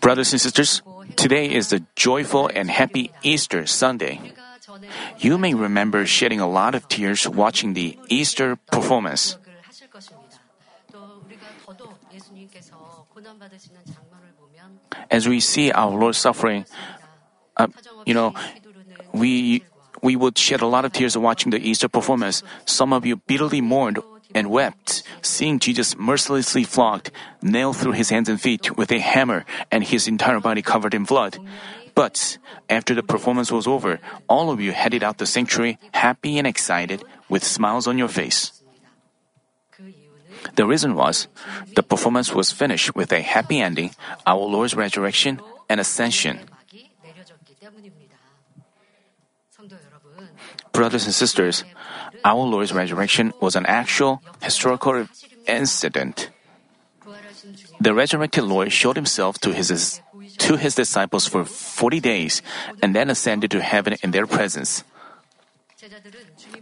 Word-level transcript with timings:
Brothers 0.00 0.32
and 0.32 0.40
sisters, 0.40 0.82
today 1.16 1.46
is 1.50 1.70
the 1.70 1.84
joyful 1.96 2.50
and 2.52 2.70
happy 2.70 3.12
Easter 3.22 3.66
Sunday. 3.66 4.32
You 5.18 5.38
may 5.38 5.54
remember 5.54 6.06
shedding 6.06 6.40
a 6.40 6.48
lot 6.48 6.74
of 6.74 6.88
tears 6.88 7.28
watching 7.28 7.74
the 7.74 7.98
Easter 8.08 8.56
performance. 8.70 9.38
As 15.10 15.28
we 15.28 15.40
see 15.40 15.70
our 15.70 15.90
Lord 15.90 16.14
suffering, 16.14 16.66
uh, 17.56 17.68
you 18.04 18.14
know, 18.14 18.34
we 19.12 19.62
we 20.02 20.16
would 20.16 20.36
shed 20.38 20.60
a 20.60 20.66
lot 20.66 20.84
of 20.84 20.92
tears 20.92 21.16
watching 21.16 21.50
the 21.50 21.58
Easter 21.58 21.88
performance. 21.88 22.42
Some 22.64 22.92
of 22.92 23.06
you 23.06 23.16
bitterly 23.16 23.60
mourned 23.60 23.98
and 24.36 24.50
wept, 24.50 25.02
seeing 25.22 25.58
Jesus 25.58 25.96
mercilessly 25.96 26.62
flogged, 26.62 27.10
nailed 27.40 27.76
through 27.76 27.96
his 27.96 28.10
hands 28.10 28.28
and 28.28 28.40
feet 28.40 28.76
with 28.76 28.92
a 28.92 29.00
hammer, 29.00 29.44
and 29.72 29.82
his 29.82 30.06
entire 30.06 30.40
body 30.40 30.60
covered 30.60 30.92
in 30.92 31.04
blood. 31.04 31.38
But 31.96 32.36
after 32.68 32.94
the 32.94 33.02
performance 33.02 33.50
was 33.50 33.66
over, 33.66 33.98
all 34.28 34.50
of 34.52 34.60
you 34.60 34.72
headed 34.72 35.02
out 35.02 35.16
the 35.16 35.26
sanctuary 35.26 35.78
happy 35.92 36.36
and 36.36 36.46
excited, 36.46 37.02
with 37.28 37.42
smiles 37.42 37.88
on 37.88 37.98
your 37.98 38.08
face. 38.12 38.52
The 40.54 40.66
reason 40.66 40.94
was 40.94 41.26
the 41.74 41.82
performance 41.82 42.32
was 42.32 42.52
finished 42.52 42.94
with 42.94 43.10
a 43.12 43.20
happy 43.20 43.58
ending, 43.58 43.96
our 44.26 44.44
Lord's 44.44 44.76
resurrection 44.76 45.40
and 45.68 45.80
ascension. 45.80 46.38
Brothers 50.72 51.06
and 51.06 51.14
sisters, 51.14 51.64
our 52.26 52.42
Lord's 52.42 52.74
resurrection 52.74 53.32
was 53.40 53.54
an 53.54 53.64
actual 53.66 54.20
historical 54.42 55.06
incident. 55.46 56.30
The 57.78 57.94
resurrected 57.94 58.42
Lord 58.42 58.72
showed 58.72 58.96
himself 58.96 59.38
to 59.46 59.54
his, 59.54 60.02
to 60.38 60.56
his 60.56 60.74
disciples 60.74 61.30
for 61.30 61.44
40 61.44 62.00
days 62.00 62.42
and 62.82 62.96
then 62.96 63.10
ascended 63.10 63.52
to 63.52 63.62
heaven 63.62 63.94
in 64.02 64.10
their 64.10 64.26
presence. 64.26 64.82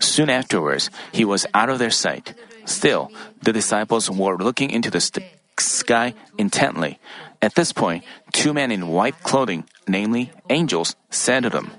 Soon 0.01 0.29
afterwards, 0.29 0.91
he 1.13 1.25
was 1.25 1.47
out 1.55 1.71
of 1.71 1.79
their 1.79 1.91
sight. 1.91 2.35
Still, 2.67 3.11
the 3.41 3.53
disciples 3.53 4.11
were 4.11 4.37
looking 4.37 4.69
into 4.69 4.91
the 4.91 5.01
st- 5.01 5.25
sky 5.59 6.13
intently. 6.37 6.99
At 7.41 7.55
this 7.55 7.73
point, 7.73 8.05
two 8.33 8.53
men 8.53 8.71
in 8.71 8.89
white 8.89 9.23
clothing, 9.23 9.65
namely 9.89 10.31
angels, 10.51 10.95
said 11.09 11.45
to 11.45 11.51
them, 11.51 11.71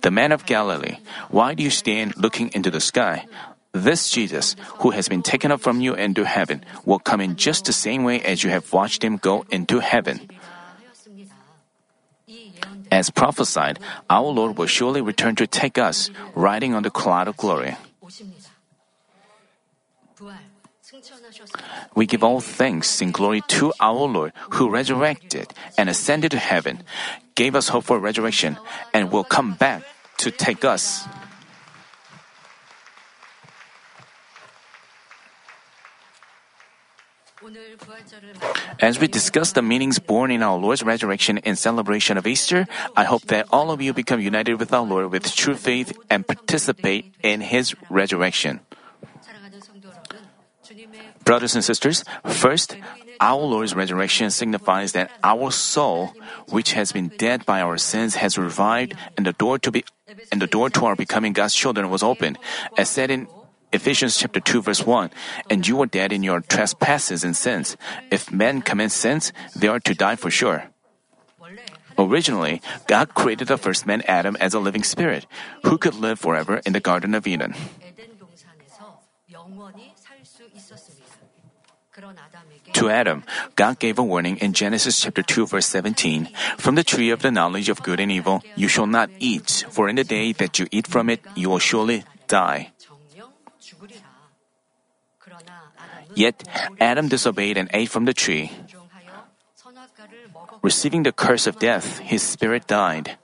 the 0.00 0.10
man 0.10 0.32
of 0.32 0.46
Galilee, 0.46 0.98
why 1.30 1.54
do 1.54 1.62
you 1.62 1.70
stand 1.70 2.16
looking 2.16 2.50
into 2.54 2.70
the 2.70 2.80
sky? 2.80 3.26
This 3.72 4.10
Jesus, 4.10 4.56
who 4.80 4.90
has 4.90 5.08
been 5.08 5.22
taken 5.22 5.52
up 5.52 5.60
from 5.60 5.80
you 5.80 5.94
into 5.94 6.24
heaven, 6.24 6.64
will 6.84 6.98
come 6.98 7.20
in 7.20 7.36
just 7.36 7.66
the 7.66 7.72
same 7.72 8.04
way 8.04 8.20
as 8.20 8.42
you 8.42 8.50
have 8.50 8.72
watched 8.72 9.04
him 9.04 9.16
go 9.18 9.44
into 9.50 9.78
heaven. 9.80 10.28
As 12.90 13.10
prophesied, 13.10 13.78
our 14.08 14.26
Lord 14.26 14.56
will 14.58 14.66
surely 14.66 15.00
return 15.00 15.36
to 15.36 15.46
take 15.46 15.78
us, 15.78 16.10
riding 16.34 16.74
on 16.74 16.82
the 16.82 16.90
cloud 16.90 17.28
of 17.28 17.36
glory. 17.36 17.76
We 21.94 22.06
give 22.06 22.22
all 22.22 22.40
thanks 22.40 23.00
and 23.00 23.12
glory 23.12 23.42
to 23.48 23.72
our 23.80 24.06
Lord 24.06 24.32
who 24.50 24.70
resurrected 24.70 25.52
and 25.76 25.88
ascended 25.88 26.30
to 26.32 26.38
heaven, 26.38 26.82
gave 27.34 27.54
us 27.54 27.68
hope 27.68 27.84
for 27.84 27.98
resurrection, 27.98 28.58
and 28.92 29.10
will 29.10 29.24
come 29.24 29.54
back 29.54 29.82
to 30.18 30.30
take 30.30 30.64
us. 30.64 31.06
As 38.80 38.98
we 38.98 39.06
discuss 39.06 39.52
the 39.52 39.62
meanings 39.62 39.98
born 39.98 40.30
in 40.30 40.42
our 40.42 40.58
Lord's 40.58 40.82
resurrection 40.82 41.38
in 41.38 41.56
celebration 41.56 42.18
of 42.18 42.26
Easter, 42.26 42.66
I 42.96 43.04
hope 43.04 43.22
that 43.26 43.46
all 43.50 43.70
of 43.70 43.80
you 43.80 43.92
become 43.92 44.20
united 44.20 44.58
with 44.58 44.72
our 44.72 44.84
Lord 44.84 45.12
with 45.12 45.34
true 45.34 45.54
faith 45.54 45.96
and 46.10 46.26
participate 46.26 47.14
in 47.22 47.40
His 47.40 47.74
resurrection. 47.90 48.60
Brothers 51.28 51.54
and 51.54 51.62
sisters, 51.62 52.08
first, 52.24 52.74
our 53.20 53.44
Lord's 53.44 53.76
resurrection 53.76 54.30
signifies 54.30 54.92
that 54.92 55.12
our 55.22 55.50
soul, 55.50 56.16
which 56.48 56.72
has 56.72 56.90
been 56.90 57.12
dead 57.20 57.44
by 57.44 57.60
our 57.60 57.76
sins, 57.76 58.14
has 58.14 58.38
revived 58.38 58.96
and 59.12 59.26
the 59.26 59.36
door 59.36 59.58
to 59.58 59.70
be 59.70 59.84
and 60.32 60.40
the 60.40 60.46
door 60.48 60.70
to 60.70 60.86
our 60.86 60.96
becoming 60.96 61.34
God's 61.34 61.52
children 61.52 61.90
was 61.90 62.02
opened. 62.02 62.38
As 62.78 62.88
said 62.88 63.10
in 63.10 63.28
Ephesians 63.74 64.16
chapter 64.16 64.40
2 64.40 64.62
verse 64.62 64.86
1, 64.86 65.10
and 65.50 65.68
you 65.68 65.76
were 65.76 65.84
dead 65.84 66.16
in 66.16 66.22
your 66.22 66.40
trespasses 66.40 67.24
and 67.24 67.36
sins. 67.36 67.76
If 68.10 68.32
men 68.32 68.62
commit 68.62 68.90
sins, 68.90 69.30
they 69.54 69.68
are 69.68 69.80
to 69.80 69.92
die 69.92 70.16
for 70.16 70.30
sure. 70.30 70.72
Originally, 71.98 72.62
God 72.86 73.12
created 73.12 73.48
the 73.48 73.58
first 73.58 73.84
man 73.84 74.00
Adam 74.08 74.34
as 74.40 74.54
a 74.54 74.64
living 74.64 74.82
spirit, 74.82 75.26
who 75.62 75.76
could 75.76 75.94
live 75.94 76.18
forever 76.18 76.62
in 76.64 76.72
the 76.72 76.80
Garden 76.80 77.12
of 77.12 77.26
Eden. 77.26 77.52
To 82.78 82.88
Adam, 82.88 83.24
God 83.56 83.82
gave 83.82 83.98
a 83.98 84.06
warning 84.06 84.38
in 84.38 84.54
Genesis 84.54 85.02
chapter 85.02 85.22
2 85.22 85.50
verse 85.50 85.66
17, 85.66 86.30
From 86.58 86.76
the 86.76 86.86
tree 86.86 87.10
of 87.10 87.22
the 87.26 87.34
knowledge 87.34 87.68
of 87.68 87.82
good 87.82 87.98
and 87.98 88.06
evil 88.06 88.38
you 88.54 88.68
shall 88.68 88.86
not 88.86 89.10
eat, 89.18 89.66
for 89.66 89.88
in 89.88 89.96
the 89.96 90.06
day 90.06 90.30
that 90.38 90.60
you 90.60 90.70
eat 90.70 90.86
from 90.86 91.10
it 91.10 91.18
you 91.34 91.50
will 91.50 91.58
surely 91.58 92.04
die. 92.30 92.70
Yet 96.14 96.46
Adam 96.78 97.08
disobeyed 97.08 97.58
and 97.58 97.68
ate 97.74 97.90
from 97.90 98.06
the 98.06 98.14
tree. 98.14 98.54
Receiving 100.62 101.02
the 101.02 101.10
curse 101.10 101.50
of 101.50 101.58
death, 101.58 101.98
his 101.98 102.22
spirit 102.22 102.70
died. 102.70 103.18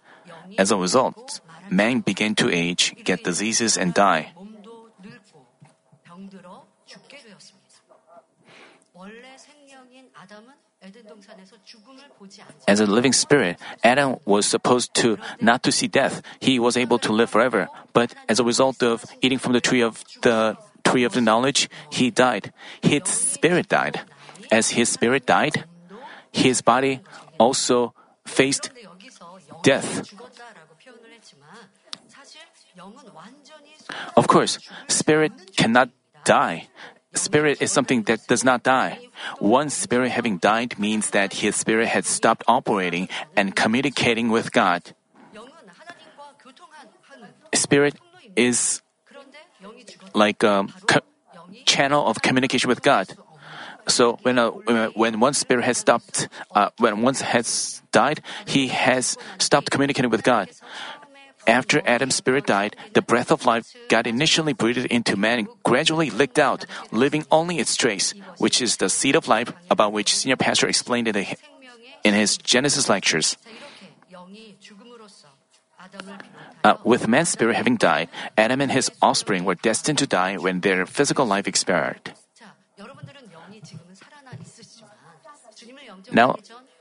As 0.59 0.75
a 0.75 0.77
result, 0.77 1.39
man 1.71 2.01
began 2.01 2.35
to 2.43 2.51
age, 2.51 2.95
get 3.05 3.23
diseases, 3.23 3.79
and 3.79 3.95
die. 3.95 4.34
As 12.69 12.81
a 12.81 12.87
living 12.87 13.13
spirit, 13.13 13.57
Adam 13.83 14.17
was 14.25 14.47
supposed 14.47 14.95
to 14.95 15.19
not 15.41 15.63
to 15.63 15.73
see 15.73 15.89
death. 15.89 16.23
He 16.41 16.59
was 16.59 16.77
able 16.77 16.99
to 17.01 17.13
live 17.13 17.31
forever. 17.31 17.69
But 17.93 18.15
as 18.29 18.39
a 18.39 18.45
result 18.45 18.83
of 18.83 19.05
eating 19.23 19.39
from 19.39 19.53
the 19.53 19.61
tree 19.61 19.81
of 19.81 20.05
the 20.23 20.57
tree 20.85 21.05
of 21.05 21.13
the 21.13 21.21
knowledge, 21.21 21.71
he 21.91 22.11
died. 22.11 22.53
His 22.83 23.05
spirit 23.05 23.69
died. 23.69 24.01
As 24.51 24.71
his 24.71 24.89
spirit 24.89 25.27
died, 25.27 25.65
his 26.33 26.61
body 26.61 27.01
also 27.39 27.95
faced 28.27 28.71
death. 29.63 30.05
Of 34.17 34.29
course, 34.29 34.59
spirit 34.89 35.33
cannot 35.57 35.91
die. 36.25 36.69
Spirit 37.25 37.63
is 37.65 37.73
something 37.73 38.05
that 38.05 38.27
does 38.29 38.45
not 38.45 38.63
die. 38.63 39.01
One 39.41 39.71
spirit 39.71 40.13
having 40.13 40.37
died 40.37 40.77
means 40.79 41.11
that 41.17 41.41
his 41.41 41.57
spirit 41.57 41.89
had 41.89 42.05
stopped 42.05 42.45
operating 42.47 43.09
and 43.33 43.57
communicating 43.57 44.29
with 44.29 44.53
God. 44.53 44.93
Spirit 47.55 47.97
is 48.37 48.83
like 50.13 50.43
a 50.43 50.69
co- 50.85 51.07
channel 51.65 52.05
of 52.05 52.21
communication 52.21 52.69
with 52.69 52.83
God. 52.83 53.09
So 53.89 54.19
when 54.23 54.39
a, 54.39 54.49
when 54.97 55.21
one 55.21 55.35
spirit 55.35 55.65
has 55.65 55.79
stopped, 55.79 56.29
uh, 56.55 56.71
when 56.79 57.03
one 57.03 57.15
has 57.15 57.83
died, 57.93 58.21
he 58.45 58.69
has 58.69 59.17
stopped 59.39 59.71
communicating 59.71 60.11
with 60.11 60.23
God. 60.25 60.49
After 61.47 61.83
Adam's 61.85 62.15
spirit 62.15 62.47
died, 62.47 62.77
the 62.95 63.03
breath 63.03 63.31
of 63.31 63.45
life 63.45 63.75
God 63.89 64.07
initially 64.07 64.53
breathed 64.53 64.87
into 64.87 65.17
man 65.17 65.39
and 65.41 65.49
gradually 65.63 66.11
leaked 66.11 66.39
out, 66.39 66.65
leaving 66.91 67.25
only 67.31 67.59
its 67.59 67.77
trace, 67.77 68.15
which 68.39 68.63
is 68.63 68.77
the 68.77 68.89
seed 68.89 69.17
of 69.17 69.29
life 69.29 69.53
about 69.71 69.93
which 69.93 70.15
Senior 70.15 70.37
Pastor 70.37 70.67
explained 70.67 71.09
in, 71.09 71.15
the, 71.15 71.37
in 72.03 72.15
his 72.15 72.37
Genesis 72.39 72.89
lectures. 72.89 73.37
Uh, 76.65 76.77
with 76.83 77.07
man's 77.09 77.29
spirit 77.29 77.57
having 77.57 77.77
died, 77.77 78.09
Adam 78.39 78.61
and 78.61 78.73
his 78.73 78.91
offspring 79.03 79.45
were 79.45 79.55
destined 79.55 79.99
to 79.99 80.07
die 80.07 80.37
when 80.37 80.61
their 80.61 80.87
physical 80.87 81.27
life 81.27 81.47
expired. 81.47 82.13
Now, 86.13 86.37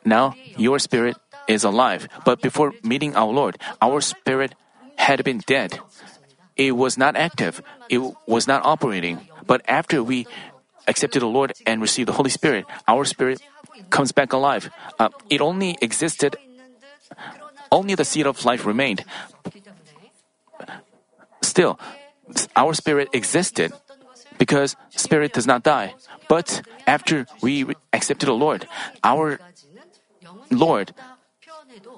now 0.05 0.35
your 0.57 0.79
spirit 0.79 1.17
is 1.47 1.63
alive, 1.63 2.07
but 2.25 2.41
before 2.41 2.73
meeting 2.83 3.15
our 3.15 3.31
Lord, 3.31 3.57
our 3.81 4.01
spirit 4.01 4.55
had 4.97 5.23
been 5.23 5.39
dead. 5.45 5.79
It 6.55 6.77
was 6.77 6.97
not 6.97 7.15
active, 7.15 7.61
it 7.89 7.99
was 8.27 8.47
not 8.47 8.63
operating. 8.65 9.27
But 9.45 9.61
after 9.67 10.03
we 10.03 10.27
accepted 10.87 11.21
the 11.21 11.27
Lord 11.27 11.53
and 11.65 11.81
received 11.81 12.07
the 12.07 12.13
Holy 12.13 12.29
Spirit, 12.29 12.65
our 12.87 13.05
spirit 13.05 13.41
comes 13.89 14.11
back 14.11 14.33
alive. 14.33 14.69
Uh, 14.99 15.09
it 15.29 15.41
only 15.41 15.77
existed, 15.81 16.37
only 17.71 17.95
the 17.95 18.05
seed 18.05 18.27
of 18.27 18.45
life 18.45 18.65
remained. 18.65 19.03
Still, 21.41 21.79
our 22.55 22.73
spirit 22.73 23.09
existed 23.13 23.73
because 24.37 24.75
spirit 24.89 25.33
does 25.33 25.47
not 25.47 25.63
die. 25.63 25.93
But 26.27 26.61
after 26.87 27.25
we 27.41 27.65
accepted 27.91 28.27
the 28.27 28.33
Lord, 28.33 28.67
our 29.03 29.39
Lord 30.49 30.93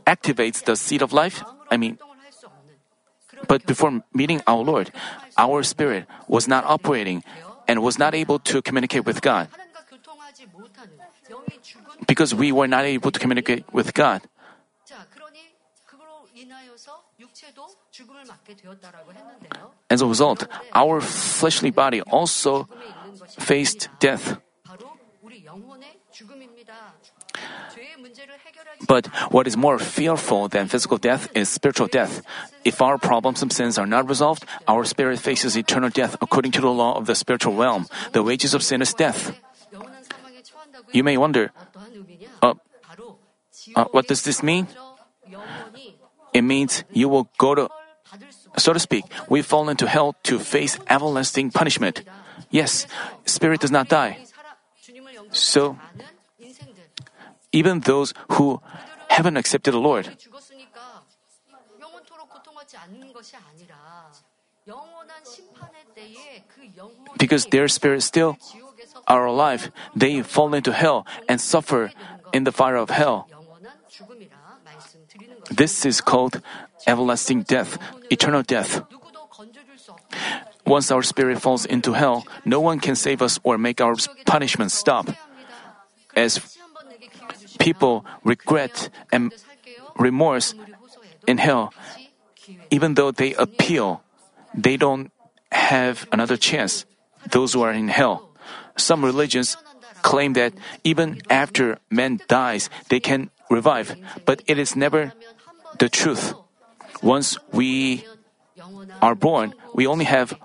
activates 0.06 0.64
the 0.64 0.76
seed 0.76 1.02
of 1.02 1.14
life. 1.14 1.44
I 1.70 1.78
mean, 1.78 1.98
but 3.48 3.66
before 3.66 4.04
meeting 4.14 4.42
our 4.48 4.64
Lord, 4.64 4.92
our 5.38 5.64
spirit 5.64 6.08
was 6.28 6.48
not 6.48 6.64
operating 6.66 7.24
and 7.68 7.82
was 7.82 8.00
not 8.00 8.16
able 8.16 8.40
to 8.40 8.62
communicate 8.62 9.06
with 9.06 9.22
God. 9.22 9.50
Because 12.08 12.36
we 12.36 12.52
were 12.52 12.68
not 12.68 12.86
able 12.86 13.12
to 13.12 13.20
communicate 13.20 13.66
with 13.74 13.94
God. 13.94 14.22
As 19.90 20.02
a 20.02 20.08
result, 20.08 20.48
our 20.74 21.02
fleshly 21.02 21.72
body 21.72 22.02
also 22.02 22.68
faced 23.38 23.90
death. 24.00 24.38
But 28.88 29.08
what 29.32 29.48
is 29.48 29.56
more 29.56 29.80
fearful 29.80 30.48
than 30.48 30.68
physical 30.68 30.98
death 30.98 31.30
is 31.36 31.50
spiritual 31.50 31.88
death. 31.88 32.22
If 32.64 32.82
our 32.82 32.98
problems 32.98 33.42
and 33.42 33.52
sins 33.52 33.78
are 33.78 33.88
not 33.88 34.10
resolved, 34.10 34.46
our 34.68 34.84
spirit 34.84 35.20
faces 35.20 35.56
eternal 35.56 35.90
death 35.90 36.18
according 36.22 36.52
to 36.54 36.62
the 36.62 36.70
law 36.70 36.98
of 36.98 37.06
the 37.06 37.16
spiritual 37.16 37.56
realm. 37.56 37.88
The 38.12 38.24
wages 38.24 38.54
of 38.54 38.64
sin 38.64 38.82
is 38.82 38.94
death. 38.94 39.38
You 40.92 41.04
may 41.04 41.18
wonder, 41.18 41.52
uh, 42.42 42.54
uh, 43.76 43.86
what 43.92 44.08
does 44.08 44.24
this 44.24 44.44
mean? 44.44 44.68
It 46.34 46.42
means 46.44 46.84
you 46.92 47.10
will 47.10 47.30
go 47.38 47.56
to, 47.56 47.70
so 48.58 48.74
to 48.74 48.80
speak, 48.80 49.06
we 49.30 49.42
fall 49.42 49.70
into 49.70 49.88
hell 49.88 50.16
to 50.24 50.40
face 50.40 50.78
everlasting 50.88 51.52
punishment. 51.52 52.04
Yes, 52.52 52.88
spirit 53.26 53.62
does 53.62 53.72
not 53.72 53.88
die. 53.88 54.20
So, 55.32 55.78
even 57.56 57.80
those 57.88 58.14
who 58.36 58.60
haven't 59.08 59.38
accepted 59.38 59.72
the 59.72 59.80
Lord, 59.80 60.12
because 67.18 67.46
their 67.48 67.68
spirit 67.68 68.04
still 68.04 68.38
are 69.08 69.26
alive, 69.26 69.72
they 69.96 70.22
fall 70.22 70.54
into 70.54 70.74
hell 70.74 71.08
and 71.30 71.40
suffer 71.40 71.92
in 72.34 72.44
the 72.44 72.52
fire 72.52 72.76
of 72.76 72.90
hell. 72.90 73.30
This 75.50 75.86
is 75.86 76.02
called 76.02 76.42
everlasting 76.86 77.44
death, 77.44 77.78
eternal 78.12 78.44
death. 78.44 78.84
Once 80.66 80.92
our 80.92 81.04
spirit 81.04 81.40
falls 81.40 81.64
into 81.64 81.94
hell, 81.94 82.26
no 82.44 82.60
one 82.60 82.80
can 82.80 82.96
save 82.96 83.22
us 83.22 83.40
or 83.44 83.58
make 83.58 83.80
our 83.80 83.96
punishment 84.26 84.72
stop. 84.72 85.08
As 86.16 86.55
people 87.60 88.06
regret 88.24 88.90
and 89.12 89.34
remorse 89.98 90.54
in 91.28 91.38
hell, 91.38 91.74
even 92.70 92.94
though 92.96 93.12
they 93.12 93.34
appeal, 93.34 94.02
they 94.54 94.78
don't 94.78 95.12
have 95.52 96.08
another 96.12 96.38
chance. 96.38 96.86
Those 97.32 97.54
who 97.54 97.62
are 97.64 97.72
in 97.72 97.88
hell. 97.88 98.30
Some 98.78 99.04
religions 99.04 99.58
claim 100.04 100.34
that 100.34 100.54
even 100.84 101.22
after 101.30 101.80
man 101.90 102.20
dies, 102.28 102.70
they 102.90 103.00
can 103.00 103.32
revive, 103.50 103.96
but 104.26 104.44
it 104.46 104.60
is 104.60 104.76
never 104.76 105.14
the 105.80 105.90
truth. 105.90 106.34
Once 107.02 107.38
we 107.52 108.06
are 109.02 109.16
born, 109.16 109.54
we 109.74 109.88
only 109.88 110.06
have 110.06 110.38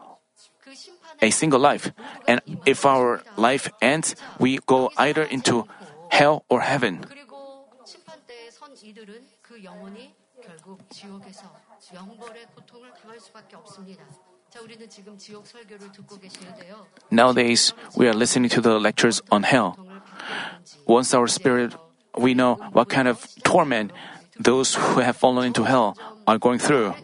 a 1.23 1.31
single 1.31 1.61
life, 1.61 1.93
and 2.27 2.41
if 2.65 2.87
our 2.87 3.21
life 3.37 3.69
ends, 3.83 4.17
we 4.39 4.59
go 4.65 4.91
either 4.97 5.23
into 5.23 5.69
hell 6.11 6.45
or 6.49 6.61
heaven. 6.61 7.05
Nowadays, 17.11 17.73
we 17.97 18.09
are 18.09 18.15
listening 18.15 18.51
to 18.51 18.61
the 18.61 18.79
lectures 18.79 19.23
on 19.31 19.43
hell. 19.43 19.79
Once 20.87 21.15
our 21.15 21.27
spirit, 21.27 21.75
we 22.19 22.35
know 22.35 22.55
what 22.73 22.89
kind 22.89 23.09
of 23.09 23.27
torment 23.43 23.93
those 24.39 24.75
who 24.75 25.01
have 25.01 25.17
fallen 25.17 25.47
into 25.47 25.65
hell 25.65 25.97
are 26.27 26.39
going 26.39 26.59
through. 26.59 26.95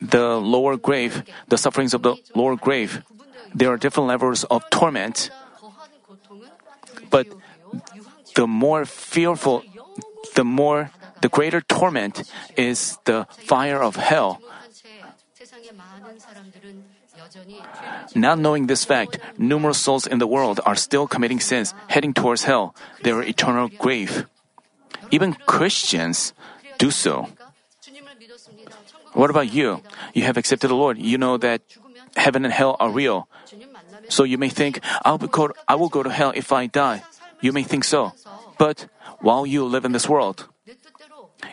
The 0.00 0.36
lower 0.36 0.76
grave, 0.76 1.22
the 1.48 1.56
sufferings 1.56 1.94
of 1.94 2.02
the 2.02 2.16
lower 2.34 2.56
grave, 2.56 3.02
there 3.54 3.70
are 3.70 3.76
different 3.76 4.08
levels 4.08 4.44
of 4.44 4.68
torment. 4.70 5.30
But 7.14 7.30
the 8.34 8.50
more 8.50 8.82
fearful, 8.82 9.62
the 10.34 10.42
more, 10.42 10.90
the 11.22 11.30
greater 11.30 11.62
torment 11.62 12.26
is 12.58 12.98
the 13.06 13.30
fire 13.30 13.78
of 13.78 13.94
hell. 13.94 14.42
Not 18.18 18.42
knowing 18.42 18.66
this 18.66 18.84
fact, 18.84 19.22
numerous 19.38 19.78
souls 19.78 20.10
in 20.10 20.18
the 20.18 20.26
world 20.26 20.58
are 20.66 20.74
still 20.74 21.06
committing 21.06 21.38
sins, 21.38 21.70
heading 21.86 22.12
towards 22.12 22.50
hell, 22.50 22.74
their 23.06 23.22
eternal 23.22 23.70
grave. 23.78 24.26
Even 25.14 25.38
Christians 25.46 26.34
do 26.78 26.90
so. 26.90 27.30
What 29.14 29.30
about 29.30 29.54
you? 29.54 29.78
You 30.14 30.26
have 30.26 30.36
accepted 30.36 30.66
the 30.66 30.74
Lord. 30.74 30.98
You 30.98 31.18
know 31.18 31.38
that 31.38 31.62
heaven 32.16 32.42
and 32.44 32.50
hell 32.50 32.74
are 32.82 32.90
real. 32.90 33.28
So 34.08 34.24
you 34.24 34.38
may 34.38 34.48
think, 34.48 34.80
I'll 35.04 35.18
go, 35.18 35.50
I 35.68 35.74
will 35.74 35.88
go 35.88 36.02
to 36.02 36.10
hell 36.10 36.32
if 36.34 36.52
I 36.52 36.66
die. 36.66 37.02
You 37.40 37.52
may 37.52 37.62
think 37.62 37.84
so. 37.84 38.12
But 38.58 38.86
while 39.20 39.46
you 39.46 39.64
live 39.64 39.84
in 39.84 39.92
this 39.92 40.08
world, 40.08 40.48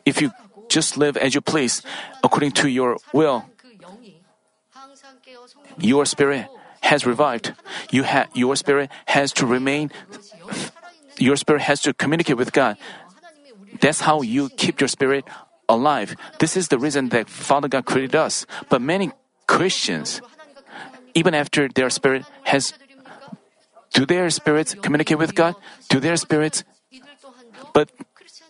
if 0.06 0.22
you 0.22 0.32
just 0.70 0.98
live 0.98 1.18
as 1.18 1.36
you 1.36 1.42
please, 1.42 1.82
according 2.24 2.52
to 2.64 2.70
your 2.70 2.98
will, 3.14 3.46
your 5.78 6.06
spirit 6.06 6.48
has 6.82 7.06
revived. 7.06 7.54
You 7.92 8.04
ha- 8.04 8.28
your 8.34 8.56
spirit 8.56 8.90
has 9.06 9.32
to 9.34 9.46
remain, 9.46 9.92
your 11.18 11.36
spirit 11.36 11.62
has 11.62 11.82
to 11.82 11.94
communicate 11.94 12.38
with 12.38 12.52
God. 12.54 12.78
That's 13.80 14.02
how 14.02 14.22
you 14.22 14.50
keep 14.50 14.80
your 14.80 14.88
spirit 14.88 15.26
alive. 15.70 16.16
This 16.40 16.58
is 16.58 16.68
the 16.68 16.78
reason 16.78 17.10
that 17.10 17.30
Father 17.30 17.68
God 17.68 17.86
created 17.86 18.16
us. 18.16 18.46
But 18.70 18.82
many 18.82 19.12
Christians, 19.48 20.22
even 21.14 21.34
after 21.34 21.68
their 21.68 21.90
spirit 21.90 22.26
has, 22.44 22.74
do 23.94 24.06
their 24.06 24.30
spirits 24.30 24.76
communicate 24.76 25.18
with 25.18 25.36
God? 25.36 25.56
Do 25.90 26.00
their 26.00 26.16
spirits? 26.16 26.64
But 27.74 27.92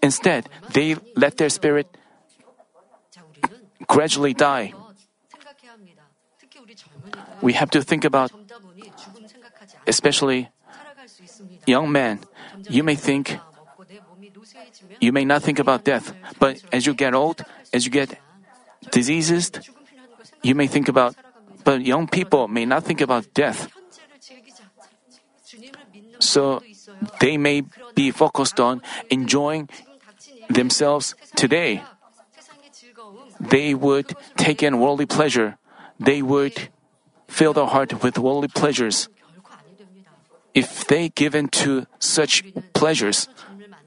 instead, 0.01 0.49
they 0.73 0.95
let 1.15 1.37
their 1.37 1.49
spirit 1.49 1.87
gradually 3.87 4.33
die. 4.33 4.73
We 7.41 7.53
have 7.53 7.69
to 7.71 7.81
think 7.81 8.05
about, 8.05 8.31
especially 9.87 10.49
young 11.65 11.91
men. 11.91 12.19
You 12.69 12.83
may 12.83 12.95
think, 12.95 13.37
you 14.99 15.11
may 15.11 15.25
not 15.25 15.41
think 15.41 15.59
about 15.59 15.83
death, 15.83 16.13
but 16.39 16.61
as 16.71 16.85
you 16.85 16.93
get 16.93 17.13
old, 17.13 17.43
as 17.73 17.85
you 17.85 17.91
get 17.91 18.19
diseases, 18.91 19.51
you 20.43 20.55
may 20.55 20.67
think 20.67 20.87
about, 20.87 21.15
but 21.63 21.81
young 21.81 22.07
people 22.07 22.47
may 22.47 22.65
not 22.65 22.83
think 22.83 23.01
about 23.01 23.33
death. 23.33 23.69
So 26.19 26.61
they 27.19 27.37
may 27.37 27.63
be 27.95 28.11
focused 28.11 28.59
on 28.59 28.81
enjoying 29.09 29.69
themselves 30.49 31.15
today. 31.35 31.83
They 33.39 33.73
would 33.73 34.13
take 34.37 34.61
in 34.61 34.79
worldly 34.79 35.05
pleasure. 35.05 35.57
They 35.99 36.21
would 36.21 36.69
fill 37.27 37.53
their 37.53 37.65
heart 37.65 38.03
with 38.03 38.17
worldly 38.17 38.49
pleasures. 38.49 39.09
If 40.53 40.85
they 40.85 41.09
give 41.09 41.33
in 41.33 41.47
to 41.63 41.87
such 41.99 42.43
pleasures, 42.73 43.27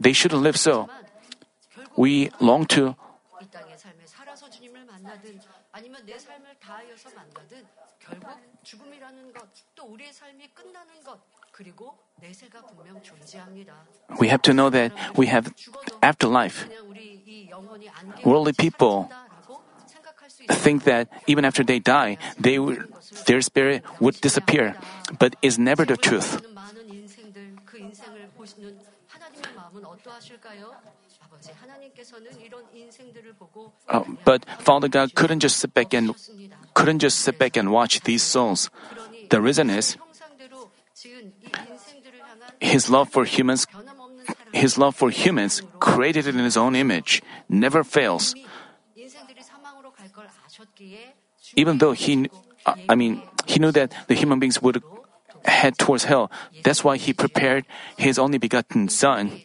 they 0.00 0.12
shouldn't 0.12 0.42
live 0.42 0.56
so. 0.56 0.88
We 1.96 2.30
long 2.40 2.66
to 2.74 2.96
we 14.18 14.28
have 14.28 14.42
to 14.42 14.52
know 14.54 14.70
that 14.70 14.92
we 15.16 15.26
have 15.26 15.52
afterlife. 16.02 16.68
Worldly 18.24 18.52
people 18.52 19.10
think 20.48 20.84
that 20.84 21.08
even 21.26 21.44
after 21.44 21.64
they 21.64 21.78
die, 21.78 22.18
they 22.38 22.58
their 23.26 23.40
spirit 23.40 23.84
would 24.00 24.20
disappear, 24.20 24.76
but 25.18 25.36
is 25.42 25.58
never 25.58 25.84
the 25.84 25.96
truth. 25.96 26.42
Uh, 33.88 34.04
but 34.24 34.44
Father 34.58 34.88
God 34.88 35.14
couldn't 35.14 35.40
just 35.40 35.58
sit 35.58 35.74
back 35.74 35.94
and 35.94 36.14
couldn't 36.74 36.98
just 37.00 37.20
sit 37.20 37.38
back 37.38 37.56
and 37.56 37.70
watch 37.70 38.00
these 38.02 38.22
souls. 38.22 38.70
The 39.30 39.40
reason 39.40 39.70
is 39.70 39.96
His 42.60 42.88
love 42.88 43.10
for 43.10 43.24
humans 43.24 43.66
his 44.54 44.78
love 44.78 44.94
for 44.94 45.10
humans, 45.10 45.62
created 45.80 46.26
in 46.26 46.38
his 46.38 46.56
own 46.56 46.76
image, 46.76 47.22
never 47.48 47.82
fails. 47.82 48.34
Even 51.56 51.78
though 51.78 51.92
he, 51.92 52.30
I 52.88 52.94
mean, 52.94 53.22
he 53.46 53.58
knew 53.58 53.72
that 53.72 53.92
the 54.06 54.14
human 54.14 54.38
beings 54.38 54.62
would 54.62 54.82
head 55.44 55.78
towards 55.78 56.04
hell. 56.04 56.30
That's 56.62 56.84
why 56.84 56.96
he 56.96 57.12
prepared 57.12 57.64
his 57.96 58.18
only 58.18 58.38
begotten 58.38 58.88
son. 58.88 59.42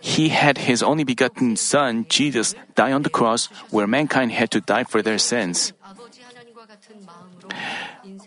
He 0.00 0.28
had 0.28 0.58
his 0.58 0.82
only 0.82 1.04
begotten 1.04 1.56
son, 1.56 2.06
Jesus, 2.08 2.54
die 2.74 2.92
on 2.92 3.02
the 3.02 3.10
cross 3.10 3.46
where 3.70 3.86
mankind 3.86 4.32
had 4.32 4.50
to 4.52 4.60
die 4.60 4.84
for 4.84 5.02
their 5.02 5.18
sins. 5.18 5.72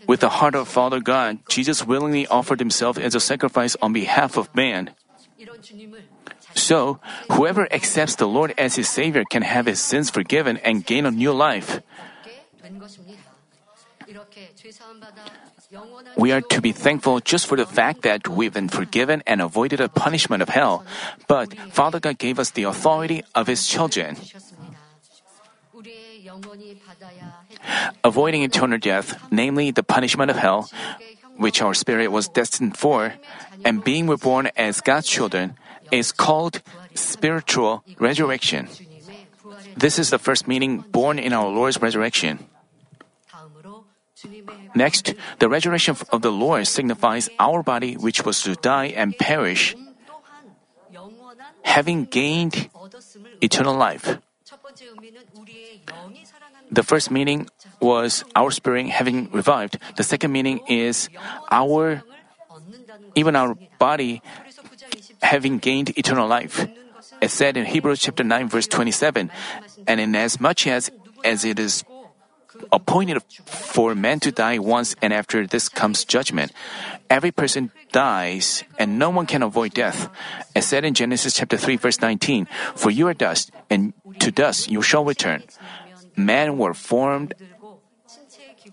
With 0.07 0.19
the 0.19 0.41
heart 0.41 0.55
of 0.55 0.67
Father 0.67 0.99
God, 0.99 1.39
Jesus 1.47 1.85
willingly 1.85 2.27
offered 2.27 2.59
himself 2.59 2.97
as 2.97 3.15
a 3.15 3.19
sacrifice 3.19 3.75
on 3.81 3.93
behalf 3.93 4.37
of 4.37 4.53
man. 4.55 4.91
So, 6.53 6.99
whoever 7.31 7.71
accepts 7.71 8.15
the 8.15 8.27
Lord 8.27 8.53
as 8.57 8.75
his 8.75 8.89
Savior 8.89 9.23
can 9.23 9.41
have 9.41 9.65
his 9.65 9.79
sins 9.79 10.09
forgiven 10.09 10.57
and 10.57 10.85
gain 10.85 11.05
a 11.05 11.11
new 11.11 11.31
life. 11.31 11.79
We 16.17 16.31
are 16.33 16.41
to 16.41 16.61
be 16.61 16.73
thankful 16.73 17.19
just 17.21 17.47
for 17.47 17.55
the 17.55 17.65
fact 17.65 18.01
that 18.03 18.27
we've 18.27 18.53
been 18.53 18.67
forgiven 18.67 19.23
and 19.25 19.41
avoided 19.41 19.79
the 19.79 19.87
punishment 19.87 20.43
of 20.43 20.49
hell. 20.49 20.83
But 21.27 21.55
Father 21.71 21.99
God 21.99 22.17
gave 22.17 22.39
us 22.39 22.51
the 22.51 22.63
authority 22.63 23.23
of 23.33 23.47
His 23.47 23.67
children. 23.67 24.17
Avoiding 28.03 28.43
eternal 28.43 28.77
death, 28.77 29.15
namely 29.31 29.71
the 29.71 29.83
punishment 29.83 30.29
of 30.29 30.37
hell, 30.37 30.69
which 31.37 31.61
our 31.61 31.73
spirit 31.73 32.11
was 32.11 32.27
destined 32.27 32.77
for, 32.77 33.15
and 33.63 33.83
being 33.83 34.07
reborn 34.07 34.51
as 34.57 34.81
God's 34.81 35.07
children, 35.07 35.55
is 35.91 36.11
called 36.11 36.61
spiritual 36.95 37.83
resurrection. 37.97 38.67
This 39.75 39.97
is 39.97 40.09
the 40.09 40.19
first 40.19 40.47
meaning 40.47 40.83
born 40.91 41.17
in 41.17 41.31
our 41.31 41.47
Lord's 41.47 41.81
resurrection. 41.81 42.50
Next, 44.75 45.13
the 45.39 45.49
resurrection 45.49 45.95
of 46.11 46.21
the 46.21 46.31
Lord 46.31 46.67
signifies 46.67 47.29
our 47.39 47.63
body 47.63 47.95
which 47.95 48.25
was 48.25 48.41
to 48.43 48.55
die 48.55 48.93
and 48.95 49.17
perish, 49.17 49.75
having 51.63 52.05
gained 52.05 52.69
eternal 53.41 53.75
life. 53.75 54.17
The 56.71 56.83
first 56.83 57.11
meaning 57.11 57.49
was 57.81 58.23
our 58.35 58.51
spirit 58.51 58.87
having 58.87 59.29
revived. 59.31 59.77
The 59.97 60.03
second 60.03 60.31
meaning 60.31 60.61
is 60.67 61.09
our 61.51 62.03
even 63.15 63.35
our 63.35 63.55
body 63.77 64.21
having 65.21 65.57
gained 65.59 65.97
eternal 65.97 66.27
life. 66.27 66.67
It 67.21 67.29
said 67.29 67.57
in 67.57 67.65
Hebrews 67.65 67.99
chapter 67.99 68.23
9 68.23 68.49
verse 68.49 68.67
27, 68.67 69.31
and 69.85 69.99
in 69.99 70.15
as 70.15 70.39
much 70.39 70.65
as 70.65 70.89
as 71.23 71.45
it 71.45 71.59
is 71.59 71.83
appointed 72.71 73.21
for 73.45 73.95
man 73.95 74.19
to 74.21 74.31
die 74.31 74.59
once 74.59 74.95
and 75.01 75.13
after 75.13 75.47
this 75.47 75.69
comes 75.69 76.05
judgment. 76.05 76.51
Every 77.09 77.31
person 77.31 77.71
dies 77.91 78.63
and 78.77 78.97
no 78.99 79.09
one 79.09 79.25
can 79.25 79.43
avoid 79.43 79.73
death. 79.73 80.09
As 80.55 80.65
said 80.65 80.85
in 80.85 80.93
Genesis 80.93 81.35
chapter 81.35 81.57
3 81.57 81.77
verse 81.77 82.01
19, 82.01 82.47
for 82.75 82.89
you 82.89 83.07
are 83.07 83.13
dust 83.13 83.51
and 83.69 83.93
to 84.19 84.31
dust 84.31 84.69
you 84.69 84.81
shall 84.81 85.05
return. 85.05 85.43
Men 86.15 86.57
were 86.57 86.73
formed 86.73 87.33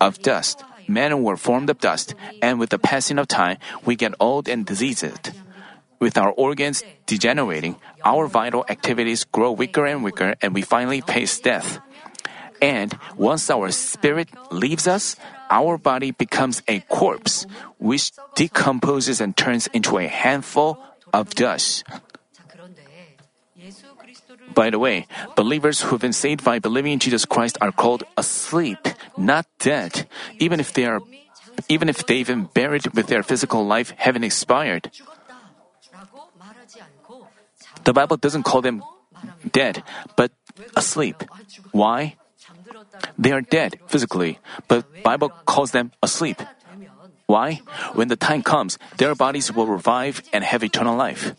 of 0.00 0.20
dust. 0.22 0.62
Men 0.88 1.22
were 1.22 1.36
formed 1.36 1.68
of 1.68 1.80
dust, 1.80 2.14
and 2.40 2.58
with 2.58 2.70
the 2.70 2.78
passing 2.78 3.18
of 3.18 3.28
time, 3.28 3.58
we 3.84 3.94
get 3.94 4.14
old 4.18 4.48
and 4.48 4.64
diseased. 4.64 5.32
With 6.00 6.16
our 6.16 6.30
organs 6.32 6.82
degenerating, 7.04 7.76
our 8.04 8.26
vital 8.26 8.64
activities 8.70 9.24
grow 9.24 9.52
weaker 9.52 9.84
and 9.84 10.02
weaker, 10.02 10.34
and 10.40 10.54
we 10.54 10.62
finally 10.62 11.02
face 11.02 11.38
death. 11.40 11.80
And 12.60 12.98
once 13.16 13.50
our 13.50 13.70
spirit 13.70 14.28
leaves 14.50 14.86
us, 14.86 15.16
our 15.50 15.78
body 15.78 16.10
becomes 16.10 16.62
a 16.68 16.80
corpse, 16.88 17.46
which 17.78 18.12
decomposes 18.34 19.20
and 19.20 19.36
turns 19.36 19.66
into 19.68 19.98
a 19.98 20.06
handful 20.06 20.78
of 21.12 21.30
dust. 21.34 21.84
By 24.54 24.70
the 24.70 24.78
way, 24.78 25.06
believers 25.36 25.82
who've 25.82 26.00
been 26.00 26.12
saved 26.12 26.44
by 26.44 26.58
believing 26.58 26.92
in 26.92 26.98
Jesus 26.98 27.24
Christ 27.24 27.58
are 27.60 27.72
called 27.72 28.04
asleep, 28.16 28.78
not 29.16 29.46
dead, 29.58 30.06
even 30.38 30.58
if 30.58 30.72
they 30.72 30.84
are 30.86 31.00
even 31.68 31.88
if 31.88 32.06
they've 32.06 32.26
been 32.26 32.46
buried 32.54 32.86
with 32.94 33.08
their 33.08 33.22
physical 33.22 33.66
life 33.66 33.92
having 33.98 34.22
expired. 34.22 34.90
The 37.82 37.92
Bible 37.92 38.16
doesn't 38.16 38.44
call 38.44 38.62
them 38.62 38.84
dead, 39.50 39.82
but 40.14 40.30
asleep. 40.76 41.22
Why? 41.72 42.14
They 43.18 43.32
are 43.32 43.42
dead 43.42 43.78
physically, 43.86 44.38
but 44.66 44.86
Bible 45.02 45.30
calls 45.44 45.72
them 45.72 45.92
asleep. 46.02 46.42
Why? 47.26 47.60
When 47.92 48.08
the 48.08 48.16
time 48.16 48.42
comes, 48.42 48.78
their 48.96 49.14
bodies 49.14 49.52
will 49.52 49.66
revive 49.66 50.22
and 50.32 50.42
have 50.44 50.64
eternal 50.64 50.96
life. 50.96 51.34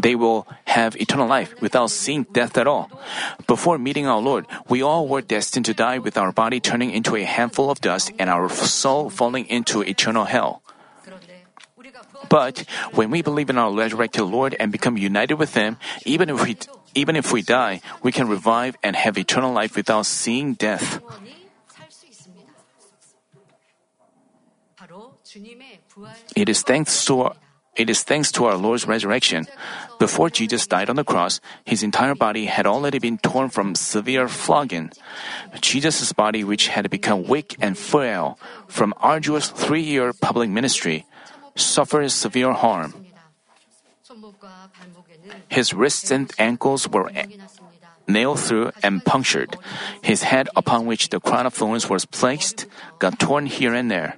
They 0.00 0.14
will 0.14 0.46
have 0.64 0.96
eternal 0.96 1.28
life 1.28 1.54
without 1.60 1.90
seeing 1.90 2.24
death 2.32 2.58
at 2.58 2.66
all. 2.66 2.90
Before 3.46 3.78
meeting 3.78 4.06
our 4.06 4.20
Lord, 4.20 4.46
we 4.68 4.82
all 4.82 5.06
were 5.06 5.22
destined 5.22 5.66
to 5.66 5.74
die 5.74 5.98
with 5.98 6.18
our 6.18 6.32
body 6.32 6.58
turning 6.58 6.90
into 6.90 7.16
a 7.16 7.24
handful 7.24 7.70
of 7.70 7.80
dust 7.80 8.12
and 8.18 8.28
our 8.28 8.48
soul 8.48 9.08
falling 9.08 9.46
into 9.46 9.82
eternal 9.82 10.24
hell. 10.24 10.62
But 12.28 12.64
when 12.92 13.10
we 13.10 13.22
believe 13.22 13.50
in 13.50 13.58
our 13.58 13.72
resurrected 13.72 14.24
Lord 14.24 14.56
and 14.58 14.72
become 14.72 14.96
united 14.96 15.34
with 15.34 15.54
Him, 15.54 15.76
even 16.04 16.30
if 16.30 16.42
we 16.42 16.56
even 16.94 17.16
if 17.16 17.32
we 17.32 17.42
die, 17.42 17.80
we 18.02 18.12
can 18.12 18.28
revive 18.28 18.76
and 18.82 18.96
have 18.96 19.18
eternal 19.18 19.52
life 19.52 19.76
without 19.76 20.06
seeing 20.06 20.54
death. 20.54 21.00
It 26.36 26.48
is 26.48 26.62
thanks 26.62 27.04
to 27.06 27.22
our, 27.22 27.34
it 27.76 27.90
is 27.90 28.02
thanks 28.04 28.30
to 28.32 28.44
our 28.44 28.56
Lord's 28.56 28.86
resurrection. 28.86 29.46
Before 29.98 30.30
Jesus 30.30 30.66
died 30.66 30.88
on 30.88 30.96
the 30.96 31.04
cross, 31.04 31.40
his 31.64 31.82
entire 31.82 32.14
body 32.14 32.46
had 32.46 32.66
already 32.66 32.98
been 32.98 33.18
torn 33.18 33.50
from 33.50 33.74
severe 33.74 34.28
flogging. 34.28 34.92
Jesus' 35.60 36.12
body, 36.12 36.44
which 36.44 36.68
had 36.68 36.88
become 36.90 37.24
weak 37.24 37.56
and 37.60 37.76
frail 37.76 38.38
from 38.68 38.94
arduous 38.98 39.50
three-year 39.50 40.12
public 40.20 40.50
ministry, 40.50 41.04
suffered 41.56 42.10
severe 42.10 42.52
harm. 42.52 43.03
His 45.48 45.74
wrists 45.74 46.10
and 46.10 46.32
ankles 46.38 46.88
were 46.88 47.10
nailed 48.06 48.40
through 48.40 48.72
and 48.82 49.04
punctured. 49.04 49.56
His 50.02 50.22
head, 50.22 50.48
upon 50.56 50.86
which 50.86 51.08
the 51.08 51.20
crown 51.20 51.46
of 51.46 51.54
thorns 51.54 51.88
was 51.88 52.04
placed, 52.04 52.66
got 52.98 53.18
torn 53.18 53.46
here 53.46 53.74
and 53.74 53.90
there. 53.90 54.16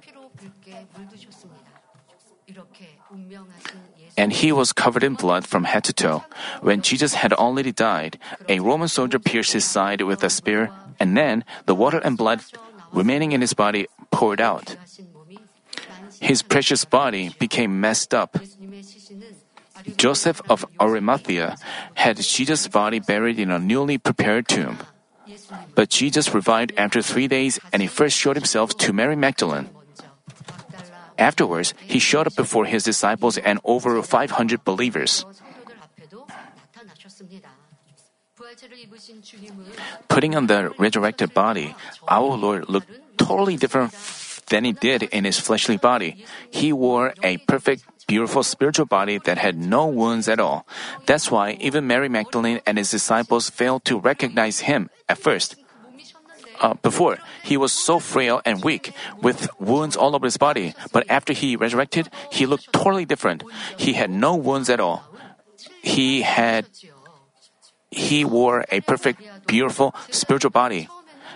And 4.17 4.33
he 4.33 4.51
was 4.51 4.73
covered 4.73 5.03
in 5.03 5.13
blood 5.13 5.45
from 5.45 5.65
head 5.65 5.83
to 5.85 5.93
toe. 5.93 6.25
When 6.61 6.81
Jesus 6.81 7.13
had 7.21 7.33
already 7.33 7.71
died, 7.71 8.17
a 8.49 8.59
Roman 8.59 8.87
soldier 8.87 9.19
pierced 9.19 9.53
his 9.53 9.65
side 9.65 10.01
with 10.01 10.23
a 10.23 10.29
spear, 10.29 10.71
and 10.99 11.15
then 11.15 11.45
the 11.67 11.75
water 11.75 11.99
and 11.99 12.17
blood 12.17 12.41
remaining 12.91 13.31
in 13.31 13.41
his 13.41 13.53
body 13.53 13.85
poured 14.09 14.41
out. 14.41 14.75
His 16.19 16.41
precious 16.41 16.83
body 16.83 17.29
became 17.37 17.79
messed 17.79 18.13
up. 18.13 18.41
Joseph 19.95 20.41
of 20.49 20.65
Arimathea 20.79 21.55
had 21.95 22.17
Jesus' 22.17 22.67
body 22.67 22.99
buried 22.99 23.39
in 23.39 23.51
a 23.51 23.59
newly 23.59 23.97
prepared 23.97 24.47
tomb. 24.47 24.79
But 25.75 25.89
Jesus 25.89 26.33
revived 26.33 26.73
after 26.77 27.01
three 27.01 27.27
days 27.27 27.59
and 27.71 27.81
he 27.81 27.87
first 27.87 28.17
showed 28.17 28.35
himself 28.35 28.75
to 28.77 28.93
Mary 28.93 29.15
Magdalene. 29.15 29.69
Afterwards, 31.17 31.73
he 31.81 31.99
showed 31.99 32.27
up 32.27 32.35
before 32.35 32.65
his 32.65 32.83
disciples 32.83 33.37
and 33.37 33.59
over 33.63 34.01
500 34.01 34.63
believers. 34.63 35.25
Putting 40.07 40.35
on 40.35 40.47
the 40.47 40.71
resurrected 40.77 41.33
body, 41.33 41.75
our 42.07 42.37
Lord 42.37 42.69
looked 42.69 42.91
totally 43.17 43.57
different 43.57 43.93
than 44.49 44.63
he 44.63 44.71
did 44.71 45.03
in 45.03 45.25
his 45.25 45.39
fleshly 45.39 45.77
body. 45.77 46.23
He 46.51 46.71
wore 46.71 47.13
a 47.23 47.37
perfect 47.37 47.83
beautiful 48.07 48.41
spiritual 48.41 48.85
body 48.85 49.19
that 49.19 49.37
had 49.37 49.57
no 49.59 49.85
wounds 49.85 50.27
at 50.27 50.39
all. 50.39 50.65
That's 51.05 51.29
why 51.29 51.59
even 51.59 51.85
Mary 51.87 52.09
Magdalene 52.09 52.61
and 52.65 52.77
his 52.77 52.89
disciples 52.89 53.49
failed 53.49 53.83
to 53.85 53.99
recognize 53.99 54.61
him 54.61 54.89
at 55.07 55.17
first. 55.17 55.55
Uh, 56.59 56.73
before, 56.81 57.19
he 57.43 57.57
was 57.57 57.71
so 57.71 57.99
frail 57.99 58.41
and 58.43 58.63
weak, 58.63 58.91
with 59.21 59.47
wounds 59.59 59.95
all 59.95 60.15
over 60.15 60.25
his 60.25 60.37
body. 60.37 60.73
But 60.91 61.05
after 61.07 61.31
he 61.33 61.55
resurrected, 61.55 62.09
he 62.31 62.47
looked 62.47 62.73
totally 62.73 63.05
different. 63.05 63.43
He 63.77 63.93
had 63.93 64.09
no 64.09 64.35
wounds 64.35 64.69
at 64.69 64.79
all. 64.79 65.03
He 65.83 66.23
had, 66.23 66.65
he 67.91 68.25
wore 68.25 68.65
a 68.71 68.81
perfect, 68.81 69.21
beautiful 69.45 69.93
spiritual 70.09 70.49
body. 70.49 70.89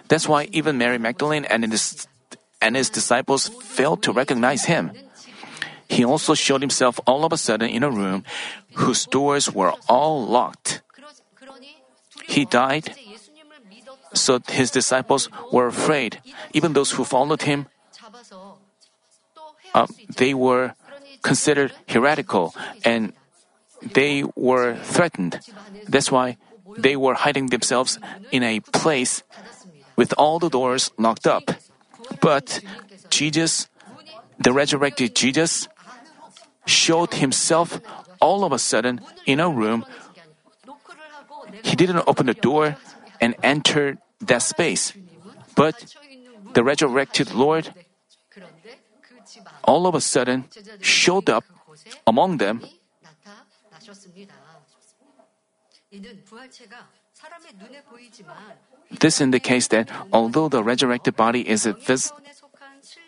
That's 0.08 0.28
why 0.28 0.50
even 0.52 0.80
Mary 0.80 0.98
Magdalene 0.98 1.46
and 1.46 1.70
his 1.70 2.08
and 2.62 2.76
his 2.76 2.90
disciples 2.90 3.50
failed 3.50 4.04
to 4.04 4.12
recognize 4.12 4.66
him. 4.66 4.92
He 5.92 6.06
also 6.06 6.34
showed 6.34 6.62
himself 6.62 7.04
all 7.06 7.26
of 7.28 7.34
a 7.34 7.38
sudden 7.38 7.68
in 7.68 7.84
a 7.84 7.92
room 7.92 8.24
whose 8.80 9.04
doors 9.06 9.52
were 9.52 9.76
all 9.92 10.24
locked. 10.24 10.82
He 12.24 12.46
died, 12.46 12.96
so 14.14 14.40
his 14.48 14.72
disciples 14.72 15.28
were 15.52 15.68
afraid. 15.68 16.24
Even 16.54 16.72
those 16.72 16.96
who 16.96 17.04
followed 17.04 17.44
him, 17.44 17.68
uh, 19.76 19.88
they 20.16 20.34
were 20.34 20.76
considered 21.24 21.76
heretical 21.92 22.56
and 22.86 23.12
they 23.84 24.24
were 24.36 24.80
threatened. 24.80 25.44
That's 25.92 26.08
why 26.08 26.38
they 26.78 26.96
were 26.96 27.16
hiding 27.16 27.52
themselves 27.52 28.00
in 28.32 28.44
a 28.44 28.62
place 28.72 29.24
with 29.98 30.16
all 30.18 30.40
the 30.40 30.50
doors 30.50 30.92
locked 30.98 31.28
up. 31.28 31.52
But 32.22 32.64
Jesus, 33.10 33.68
the 34.40 34.54
resurrected 34.54 35.16
Jesus, 35.16 35.68
showed 36.72 37.20
himself 37.20 37.80
all 38.20 38.44
of 38.44 38.52
a 38.52 38.60
sudden 38.60 39.02
in 39.26 39.40
a 39.40 39.50
room. 39.50 39.86
He 41.64 41.76
didn't 41.76 42.04
open 42.08 42.26
the 42.26 42.34
door 42.34 42.78
and 43.20 43.36
enter 43.44 43.98
that 44.22 44.42
space. 44.42 44.94
But 45.56 45.96
the 46.54 46.64
resurrected 46.64 47.34
Lord 47.34 47.74
all 49.64 49.88
of 49.88 49.96
a 49.96 50.02
sudden 50.02 50.46
showed 50.80 51.30
up 51.30 51.44
among 52.08 52.38
them. 52.38 52.64
This 59.00 59.22
indicates 59.22 59.68
that 59.68 59.90
although 60.12 60.50
the 60.50 60.64
resurrected 60.64 61.16
body 61.16 61.48
is 61.48 61.66
vis- 61.66 62.12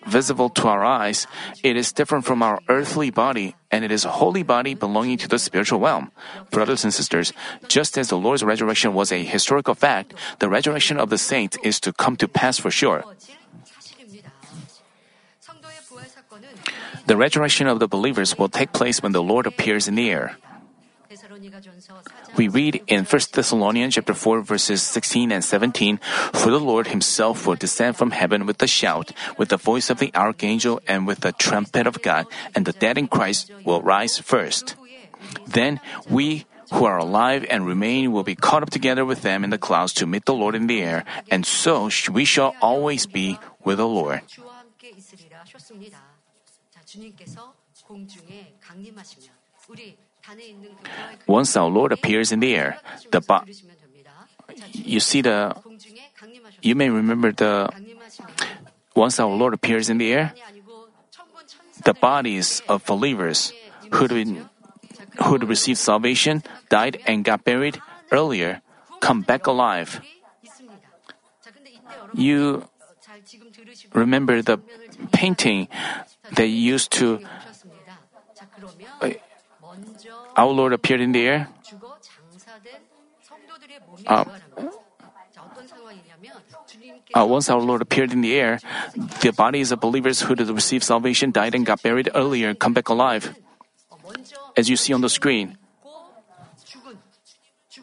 visible 0.05 0.49
to 0.49 0.67
our 0.67 0.83
eyes, 0.83 1.27
it 1.63 1.75
is 1.75 1.91
different 1.91 2.25
from 2.25 2.41
our 2.41 2.59
earthly 2.69 3.09
body, 3.09 3.55
and 3.71 3.83
it 3.83 3.91
is 3.91 4.05
a 4.05 4.09
holy 4.09 4.43
body 4.43 4.75
belonging 4.75 5.17
to 5.17 5.27
the 5.27 5.39
spiritual 5.39 5.79
realm. 5.79 6.11
Brothers 6.51 6.83
and 6.83 6.93
sisters, 6.93 7.33
just 7.67 7.97
as 7.97 8.09
the 8.09 8.17
Lord's 8.17 8.43
resurrection 8.43 8.93
was 8.93 9.11
a 9.11 9.23
historical 9.23 9.75
fact, 9.75 10.13
the 10.39 10.49
resurrection 10.49 10.99
of 10.99 11.09
the 11.09 11.17
saints 11.17 11.57
is 11.63 11.79
to 11.81 11.93
come 11.93 12.15
to 12.17 12.27
pass 12.27 12.57
for 12.57 12.71
sure. 12.71 13.03
The 17.05 17.17
resurrection 17.17 17.67
of 17.67 17.79
the 17.79 17.87
believers 17.87 18.37
will 18.37 18.49
take 18.49 18.71
place 18.71 19.03
when 19.03 19.11
the 19.11 19.21
Lord 19.21 19.45
appears 19.45 19.87
in 19.87 19.95
the 19.95 20.09
air. 20.09 20.37
We 22.35 22.47
read 22.47 22.81
in 22.87 23.05
1 23.05 23.21
Thessalonians 23.33 23.95
chapter 23.95 24.13
4 24.13 24.41
verses 24.41 24.81
16 24.81 25.31
and 25.31 25.43
17, 25.43 25.99
For 26.33 26.49
the 26.49 26.59
Lord 26.59 26.87
himself 26.87 27.47
will 27.47 27.55
descend 27.55 27.97
from 27.97 28.11
heaven 28.11 28.45
with 28.45 28.61
a 28.61 28.67
shout, 28.67 29.11
with 29.37 29.49
the 29.49 29.57
voice 29.57 29.89
of 29.89 29.99
the 29.99 30.13
archangel 30.15 30.81
and 30.87 31.07
with 31.07 31.21
the 31.21 31.31
trumpet 31.33 31.87
of 31.87 32.01
God, 32.01 32.27
and 32.55 32.65
the 32.65 32.73
dead 32.73 32.97
in 32.97 33.07
Christ 33.07 33.51
will 33.65 33.81
rise 33.81 34.17
first. 34.17 34.75
Then 35.47 35.79
we 36.09 36.45
who 36.71 36.85
are 36.85 36.97
alive 36.97 37.45
and 37.49 37.65
remain 37.67 38.11
will 38.11 38.23
be 38.23 38.35
caught 38.35 38.63
up 38.63 38.69
together 38.69 39.05
with 39.05 39.21
them 39.21 39.43
in 39.43 39.49
the 39.49 39.57
clouds 39.57 39.93
to 39.93 40.07
meet 40.07 40.25
the 40.25 40.33
Lord 40.33 40.55
in 40.55 40.67
the 40.67 40.81
air, 40.81 41.05
and 41.29 41.45
so 41.45 41.89
we 42.11 42.25
shall 42.25 42.55
always 42.61 43.05
be 43.05 43.37
with 43.63 43.77
the 43.77 43.87
Lord. 43.87 44.21
Once 51.27 51.55
our 51.57 51.69
Lord 51.69 51.91
appears 51.91 52.31
in 52.31 52.39
the 52.39 52.55
air, 52.55 52.79
the 53.11 53.21
you 54.71 54.99
see 54.99 55.21
the 55.21 55.55
you 56.61 56.75
may 56.75 56.89
remember 56.89 57.31
the 57.31 57.69
once 58.95 59.19
our 59.19 59.31
Lord 59.31 59.53
appears 59.53 59.89
in 59.89 59.97
the 59.97 60.13
air, 60.13 60.33
the 61.83 61.93
bodies 61.93 62.61
of 62.67 62.85
believers 62.85 63.51
who'd 63.91 64.11
who'd 65.23 65.43
received 65.43 65.79
salvation, 65.79 66.43
died 66.69 66.99
and 67.05 67.23
got 67.23 67.43
buried 67.43 67.81
earlier 68.11 68.61
come 69.03 69.21
back 69.21 69.47
alive. 69.47 69.99
You 72.15 72.63
remember 73.91 74.41
the 74.41 74.63
painting 75.11 75.67
they 76.31 76.47
used 76.47 76.91
to 77.03 77.19
our 80.35 80.51
Lord 80.51 80.73
appeared 80.73 81.01
in 81.01 81.11
the 81.11 81.25
air. 81.25 81.47
Uh, 84.05 84.25
uh, 87.15 87.25
once 87.25 87.49
our 87.49 87.61
Lord 87.61 87.81
appeared 87.81 88.11
in 88.11 88.21
the 88.21 88.35
air, 88.35 88.59
the 89.21 89.31
bodies 89.31 89.71
of 89.71 89.79
believers 89.79 90.21
who 90.21 90.35
had 90.35 90.49
received 90.49 90.83
salvation 90.83 91.31
died 91.31 91.55
and 91.55 91.65
got 91.65 91.81
buried 91.81 92.09
earlier 92.15 92.53
come 92.53 92.73
back 92.73 92.89
alive. 92.89 93.35
As 94.57 94.69
you 94.69 94.75
see 94.75 94.93
on 94.93 95.01
the 95.01 95.09
screen, 95.09 95.57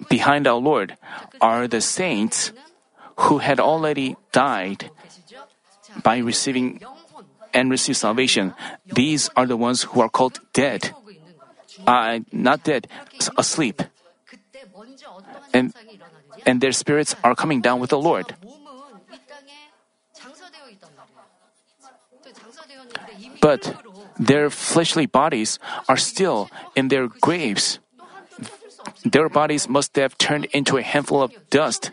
behind 0.08 0.46
our 0.46 0.58
Lord 0.58 0.96
are 1.40 1.68
the 1.68 1.80
saints 1.80 2.52
who 3.28 3.38
had 3.38 3.60
already 3.60 4.16
died 4.32 4.90
by 6.02 6.18
receiving 6.18 6.80
and 7.52 7.70
received 7.70 7.98
salvation. 7.98 8.54
These 8.86 9.28
are 9.36 9.46
the 9.46 9.56
ones 9.56 9.82
who 9.82 10.00
are 10.00 10.08
called 10.08 10.40
dead 10.52 10.94
uh, 11.86 12.20
not 12.32 12.64
dead, 12.64 12.88
asleep. 13.36 13.82
And, 15.52 15.74
and 16.46 16.60
their 16.60 16.72
spirits 16.72 17.16
are 17.24 17.34
coming 17.34 17.60
down 17.60 17.80
with 17.80 17.90
the 17.90 17.98
Lord. 17.98 18.34
But 23.40 23.74
their 24.18 24.50
fleshly 24.50 25.06
bodies 25.06 25.58
are 25.88 25.96
still 25.96 26.50
in 26.76 26.88
their 26.88 27.08
graves. 27.08 27.78
Their 29.04 29.28
bodies 29.28 29.68
must 29.68 29.96
have 29.96 30.16
turned 30.18 30.46
into 30.52 30.76
a 30.76 30.82
handful 30.82 31.22
of 31.22 31.32
dust. 31.48 31.90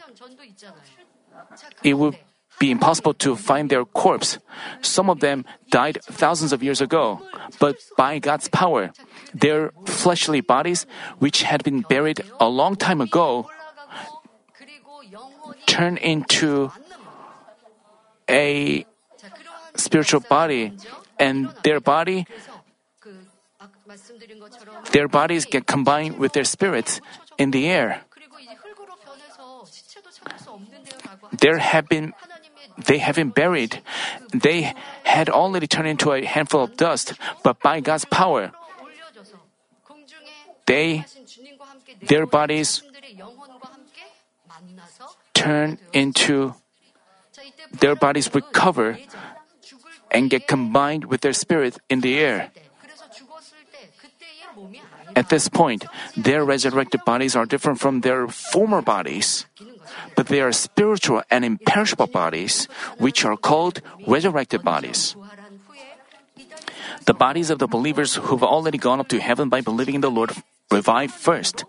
It 1.84 1.94
would 1.96 2.18
be 2.60 2.72
impossible 2.72 3.14
to 3.14 3.36
find 3.36 3.70
their 3.70 3.86
corpse. 3.86 4.40
Some 4.82 5.10
of 5.10 5.20
them 5.20 5.46
died 5.70 6.00
thousands 6.04 6.52
of 6.52 6.64
years 6.64 6.82
ago, 6.82 7.22
but 7.60 7.78
by 7.96 8.20
God's 8.20 8.50
power, 8.50 8.92
their 9.40 9.72
fleshly 9.86 10.42
bodies, 10.42 10.86
which 11.20 11.44
had 11.44 11.64
been 11.64 11.82
buried 11.82 12.22
a 12.40 12.50
long 12.50 12.76
time 12.76 13.02
ago, 13.02 13.50
turn 15.66 15.98
into 15.98 16.72
a 18.30 18.86
spiritual 19.76 20.22
body, 20.22 20.74
and 21.20 21.50
their 21.64 21.80
body 21.80 22.26
their 24.92 25.08
bodies 25.08 25.46
get 25.46 25.66
combined 25.66 26.18
with 26.18 26.34
their 26.34 26.44
spirits 26.44 27.02
in 27.38 27.52
the 27.52 27.68
air. 27.68 28.02
There 31.40 31.58
have 31.58 31.88
been 31.88 32.14
they 32.78 33.00
have 33.00 33.16
been 33.16 33.30
buried. 33.30 33.82
They 34.34 34.74
had 35.04 35.30
already 35.30 35.66
turned 35.66 35.88
into 35.88 36.12
a 36.12 36.24
handful 36.24 36.64
of 36.64 36.78
dust, 36.78 37.14
but 37.44 37.60
by 37.60 37.80
God's 37.82 38.06
power, 38.06 38.52
they, 40.68 41.06
their 42.04 42.26
bodies 42.26 42.84
turn 45.34 45.80
into, 45.94 46.54
their 47.80 47.96
bodies 47.96 48.30
recover 48.34 49.00
and 50.12 50.30
get 50.30 50.48
combined 50.48 51.06
with 51.06 51.22
their 51.22 51.34
spirit 51.34 51.78
in 51.90 52.02
the 52.02 52.20
air. 52.20 52.52
At 55.16 55.30
this 55.30 55.50
point, 55.50 55.86
their 56.16 56.46
resurrected 56.46 57.02
bodies 57.06 57.36
are 57.36 57.46
different 57.46 57.80
from 57.80 58.02
their 58.02 58.28
former 58.28 58.82
bodies 58.82 59.46
but 60.16 60.28
they 60.28 60.42
are 60.42 60.52
spiritual 60.52 61.22
and 61.30 61.46
imperishable 61.46 62.08
bodies, 62.08 62.68
which 62.98 63.26
are 63.26 63.38
called 63.38 63.82
resurrected 64.08 64.64
bodies. 64.64 65.16
The 67.06 67.14
bodies 67.14 67.50
of 67.50 67.60
the 67.60 67.68
believers 67.68 68.16
who've 68.16 68.44
already 68.44 68.78
gone 68.78 69.00
up 69.00 69.08
to 69.10 69.20
heaven 69.20 69.48
by 69.48 69.62
believing 69.62 69.96
in 69.96 70.02
the 70.02 70.12
Lord 70.12 70.34
revive 70.72 71.12
first. 71.12 71.66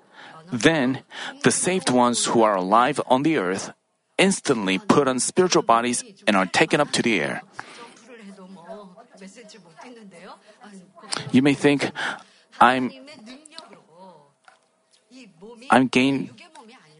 Then, 0.50 1.04
the 1.42 1.50
saved 1.50 1.90
ones 1.90 2.26
who 2.26 2.42
are 2.42 2.56
alive 2.56 3.00
on 3.06 3.22
the 3.22 3.36
earth 3.36 3.72
instantly 4.16 4.78
put 4.78 5.06
on 5.06 5.20
spiritual 5.20 5.62
bodies 5.62 6.02
and 6.26 6.36
are 6.36 6.46
taken 6.46 6.80
up 6.80 6.90
to 6.92 7.02
the 7.02 7.20
air. 7.20 7.42
You 11.32 11.42
may 11.42 11.54
think, 11.54 11.90
I'm, 12.60 12.90
I'm 15.70 15.86
gain, 15.88 16.30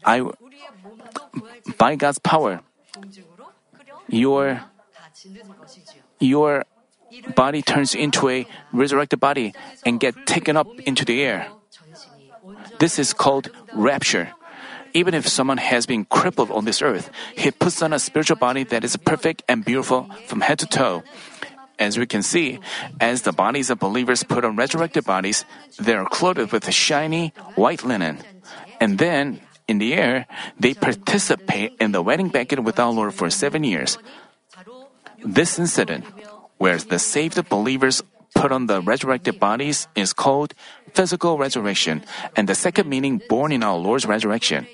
I, 0.04 0.22
by 1.76 1.96
God's 1.96 2.18
power, 2.18 2.60
your, 4.08 4.62
your 6.20 6.64
body 7.34 7.62
turns 7.62 7.94
into 7.94 8.28
a 8.28 8.46
resurrected 8.72 9.20
body 9.20 9.54
and 9.84 10.00
get 10.00 10.26
taken 10.26 10.56
up 10.56 10.68
into 10.86 11.04
the 11.04 11.22
air. 11.22 11.48
This 12.78 12.98
is 12.98 13.12
called 13.12 13.50
rapture. 13.74 14.32
even 14.94 15.14
if 15.14 15.28
someone 15.28 15.58
has 15.58 15.86
been 15.86 16.04
crippled 16.06 16.50
on 16.50 16.64
this 16.64 16.82
earth, 16.82 17.10
he 17.36 17.50
puts 17.50 17.82
on 17.82 17.92
a 17.92 17.98
spiritual 17.98 18.36
body 18.36 18.64
that 18.64 18.84
is 18.84 18.96
perfect 18.96 19.42
and 19.48 19.64
beautiful 19.64 20.08
from 20.26 20.40
head 20.40 20.58
to 20.58 20.66
toe. 20.66 21.02
As 21.78 21.98
we 21.98 22.06
can 22.06 22.22
see, 22.22 22.58
as 23.00 23.22
the 23.22 23.32
bodies 23.32 23.70
of 23.70 23.78
believers 23.78 24.24
put 24.24 24.44
on 24.44 24.56
resurrected 24.56 25.04
bodies, 25.04 25.44
they 25.78 25.94
are 25.94 26.08
clothed 26.08 26.50
with 26.50 26.66
shiny 26.72 27.32
white 27.54 27.84
linen. 27.84 28.18
And 28.80 28.98
then, 28.98 29.40
in 29.68 29.78
the 29.78 29.94
air, 29.94 30.26
they 30.58 30.74
participate 30.74 31.76
in 31.78 31.92
the 31.92 32.02
wedding 32.02 32.28
banquet 32.28 32.64
with 32.64 32.80
our 32.80 32.90
Lord 32.90 33.14
for 33.14 33.30
seven 33.30 33.62
years. 33.62 33.98
This 35.22 35.58
incident, 35.58 36.04
where 36.58 36.78
the 36.78 36.98
saved 36.98 37.38
believers 37.48 38.02
put 38.38 38.52
on 38.52 38.70
the 38.70 38.80
resurrected 38.80 39.42
bodies, 39.42 39.88
is 39.98 40.14
called 40.14 40.54
physical 40.94 41.38
resurrection, 41.38 42.06
and 42.38 42.48
the 42.48 42.54
second 42.54 42.88
meaning 42.88 43.20
born 43.28 43.50
in 43.50 43.62
our 43.66 43.76
Lord's 43.76 44.06
resurrection. 44.06 44.66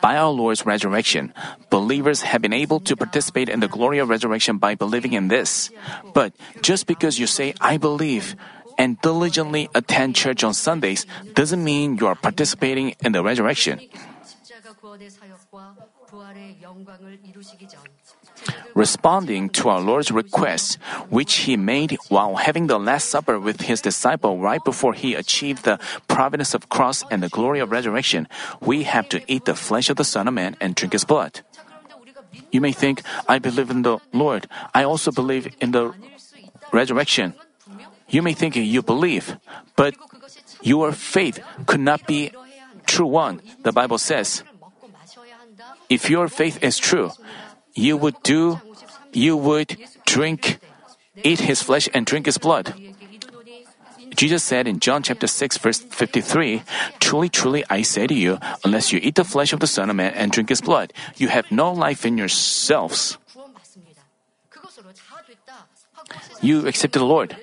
By 0.00 0.16
our 0.16 0.30
Lord's 0.30 0.64
resurrection, 0.64 1.32
believers 1.70 2.22
have 2.22 2.42
been 2.42 2.52
able 2.52 2.80
to 2.80 2.96
participate 2.96 3.48
in 3.48 3.60
the 3.60 3.68
glory 3.68 3.98
of 3.98 4.08
resurrection 4.08 4.58
by 4.58 4.74
believing 4.74 5.12
in 5.12 5.28
this. 5.28 5.70
But 6.12 6.36
just 6.60 6.86
because 6.86 7.18
you 7.18 7.26
say, 7.26 7.54
I 7.60 7.76
believe, 7.76 8.36
and 8.78 9.00
diligently 9.00 9.68
attend 9.74 10.16
church 10.16 10.44
on 10.44 10.54
Sundays 10.54 11.06
doesn't 11.34 11.62
mean 11.62 11.98
you 11.98 12.06
are 12.06 12.14
participating 12.14 12.94
in 13.04 13.12
the 13.12 13.22
resurrection. 13.22 13.80
Responding 18.74 19.48
to 19.50 19.68
our 19.68 19.80
Lord's 19.80 20.10
request, 20.10 20.78
which 21.08 21.46
he 21.46 21.56
made 21.56 21.98
while 22.08 22.36
having 22.36 22.66
the 22.66 22.78
Last 22.78 23.08
Supper 23.08 23.38
with 23.38 23.60
his 23.62 23.80
disciple 23.80 24.38
right 24.38 24.64
before 24.64 24.94
he 24.94 25.14
achieved 25.14 25.64
the 25.64 25.78
providence 26.08 26.54
of 26.54 26.68
cross 26.68 27.04
and 27.10 27.22
the 27.22 27.28
glory 27.28 27.60
of 27.60 27.70
resurrection, 27.70 28.26
we 28.60 28.82
have 28.82 29.08
to 29.10 29.22
eat 29.30 29.44
the 29.44 29.54
flesh 29.54 29.88
of 29.90 29.96
the 29.96 30.04
Son 30.04 30.26
of 30.26 30.34
Man 30.34 30.56
and 30.60 30.74
drink 30.74 30.92
his 30.92 31.04
blood. 31.04 31.42
You 32.50 32.60
may 32.60 32.72
think, 32.72 33.02
I 33.28 33.38
believe 33.38 33.70
in 33.70 33.82
the 33.82 33.98
Lord. 34.12 34.48
I 34.74 34.84
also 34.84 35.12
believe 35.12 35.54
in 35.60 35.72
the 35.72 35.94
resurrection. 36.72 37.34
You 38.08 38.22
may 38.22 38.32
think 38.32 38.56
you 38.56 38.82
believe, 38.82 39.36
but 39.76 39.94
your 40.60 40.92
faith 40.92 41.40
could 41.66 41.80
not 41.80 42.06
be 42.06 42.32
true 42.86 43.06
one. 43.06 43.40
The 43.62 43.72
Bible 43.72 43.98
says, 43.98 44.42
if 45.92 46.08
your 46.08 46.26
faith 46.26 46.56
is 46.64 46.80
true, 46.80 47.12
you 47.76 48.00
would 48.00 48.16
do, 48.24 48.60
you 49.12 49.36
would 49.36 49.76
drink, 50.08 50.56
eat 51.22 51.40
his 51.44 51.60
flesh 51.60 51.84
and 51.92 52.08
drink 52.08 52.24
his 52.24 52.38
blood. 52.40 52.72
Jesus 54.16 54.42
said 54.42 54.66
in 54.66 54.80
John 54.80 55.02
chapter 55.02 55.26
6 55.26 55.58
verse 55.58 55.80
53, 55.80 56.62
Truly, 56.98 57.28
truly, 57.28 57.64
I 57.68 57.82
say 57.82 58.06
to 58.06 58.14
you, 58.14 58.38
unless 58.64 58.92
you 58.92 59.00
eat 59.02 59.16
the 59.16 59.24
flesh 59.24 59.52
of 59.52 59.60
the 59.60 59.66
Son 59.68 59.90
of 59.90 59.96
Man 59.96 60.16
and 60.16 60.32
drink 60.32 60.48
his 60.48 60.64
blood, 60.64 60.92
you 61.16 61.28
have 61.28 61.52
no 61.52 61.72
life 61.72 62.06
in 62.06 62.16
yourselves. 62.16 63.18
You 66.40 66.66
accepted 66.66 67.00
the 67.00 67.08
Lord. 67.08 67.36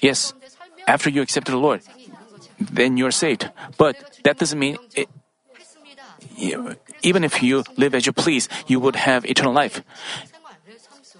Yes, 0.00 0.34
after 0.86 1.10
you 1.10 1.22
accepted 1.22 1.52
the 1.52 1.58
Lord, 1.58 1.82
then 2.58 2.96
you're 2.96 3.14
saved. 3.14 3.50
But 3.76 3.98
that 4.22 4.38
doesn't 4.38 4.58
mean 4.58 4.78
it, 4.94 5.08
even 7.02 7.24
if 7.24 7.42
you 7.42 7.64
live 7.76 7.94
as 7.94 8.06
you 8.06 8.12
please, 8.12 8.48
you 8.66 8.80
would 8.80 8.96
have 8.96 9.24
eternal 9.24 9.52
life. 9.52 9.82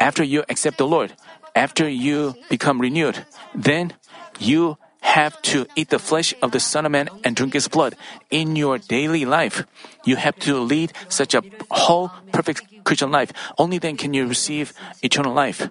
After 0.00 0.22
you 0.22 0.44
accept 0.48 0.78
the 0.78 0.86
Lord, 0.86 1.14
after 1.54 1.88
you 1.88 2.34
become 2.48 2.80
renewed, 2.80 3.26
then 3.54 3.92
you 4.38 4.78
have 5.02 5.40
to 5.42 5.66
eat 5.76 5.90
the 5.90 5.98
flesh 5.98 6.32
of 6.42 6.52
the 6.52 6.60
Son 6.60 6.86
of 6.86 6.92
Man 6.92 7.08
and 7.24 7.36
drink 7.36 7.52
his 7.52 7.68
blood 7.68 7.94
in 8.30 8.56
your 8.56 8.78
daily 8.78 9.24
life. 9.24 9.66
You 10.04 10.16
have 10.16 10.38
to 10.46 10.58
lead 10.58 10.92
such 11.08 11.34
a 11.34 11.42
whole, 11.70 12.10
perfect 12.32 12.84
Christian 12.84 13.10
life. 13.10 13.32
Only 13.58 13.78
then 13.78 13.96
can 13.96 14.14
you 14.14 14.26
receive 14.26 14.72
eternal 15.02 15.34
life. 15.34 15.68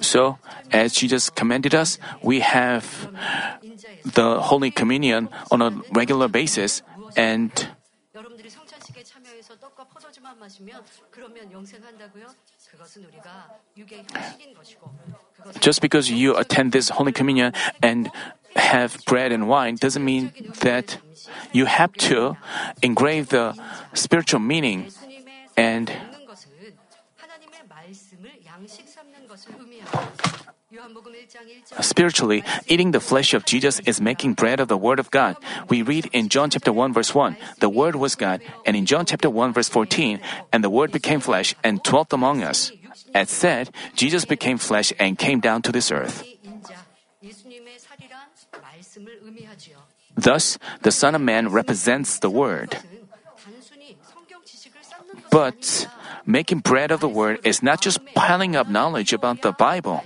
So, 0.00 0.38
as 0.70 0.92
Jesus 0.92 1.30
commanded 1.30 1.74
us, 1.74 1.98
we 2.22 2.40
have 2.40 3.10
the 4.04 4.40
Holy 4.40 4.70
Communion 4.70 5.28
on 5.50 5.62
a 5.62 5.70
regular 5.92 6.28
basis 6.28 6.82
and 7.16 7.50
just 15.60 15.80
because 15.80 16.10
you 16.10 16.36
attend 16.36 16.72
this 16.72 16.88
Holy 16.90 17.12
Communion 17.12 17.52
and 17.82 18.10
have 18.56 19.04
bread 19.06 19.32
and 19.32 19.48
wine 19.48 19.76
doesn't 19.76 20.04
mean 20.04 20.32
that 20.60 20.98
you 21.52 21.66
have 21.66 21.92
to 21.94 22.36
engrave 22.82 23.28
the 23.28 23.54
spiritual 23.92 24.40
meaning 24.40 24.88
and 25.56 25.92
Spiritually, 31.80 32.44
eating 32.66 32.90
the 32.90 33.00
flesh 33.00 33.34
of 33.34 33.44
Jesus 33.44 33.80
is 33.80 34.00
making 34.00 34.34
bread 34.34 34.60
of 34.60 34.68
the 34.68 34.76
Word 34.76 34.98
of 34.98 35.10
God. 35.10 35.36
We 35.68 35.82
read 35.82 36.10
in 36.12 36.28
John 36.28 36.50
chapter 36.50 36.72
1 36.72 36.92
verse 36.92 37.14
1, 37.14 37.36
the 37.60 37.68
Word 37.68 37.96
was 37.96 38.14
God, 38.14 38.40
and 38.64 38.76
in 38.76 38.86
John 38.86 39.06
chapter 39.06 39.30
1 39.30 39.52
verse 39.52 39.68
14, 39.68 40.20
and 40.52 40.64
the 40.64 40.70
Word 40.70 40.90
became 40.90 41.20
flesh 41.20 41.54
and 41.62 41.82
dwelt 41.82 42.12
among 42.12 42.42
us. 42.42 42.72
As 43.14 43.30
said, 43.30 43.70
Jesus 43.94 44.24
became 44.24 44.58
flesh 44.58 44.92
and 44.98 45.18
came 45.18 45.40
down 45.40 45.62
to 45.62 45.72
this 45.72 45.90
earth. 45.90 46.24
Thus, 50.16 50.58
the 50.82 50.92
Son 50.92 51.14
of 51.14 51.20
Man 51.20 51.48
represents 51.48 52.18
the 52.18 52.30
Word. 52.30 52.78
But 55.30 55.88
making 56.24 56.60
bread 56.60 56.90
of 56.90 57.00
the 57.00 57.08
Word 57.08 57.40
is 57.44 57.62
not 57.62 57.80
just 57.80 58.00
piling 58.14 58.56
up 58.56 58.68
knowledge 58.68 59.12
about 59.12 59.42
the 59.42 59.52
Bible. 59.52 60.02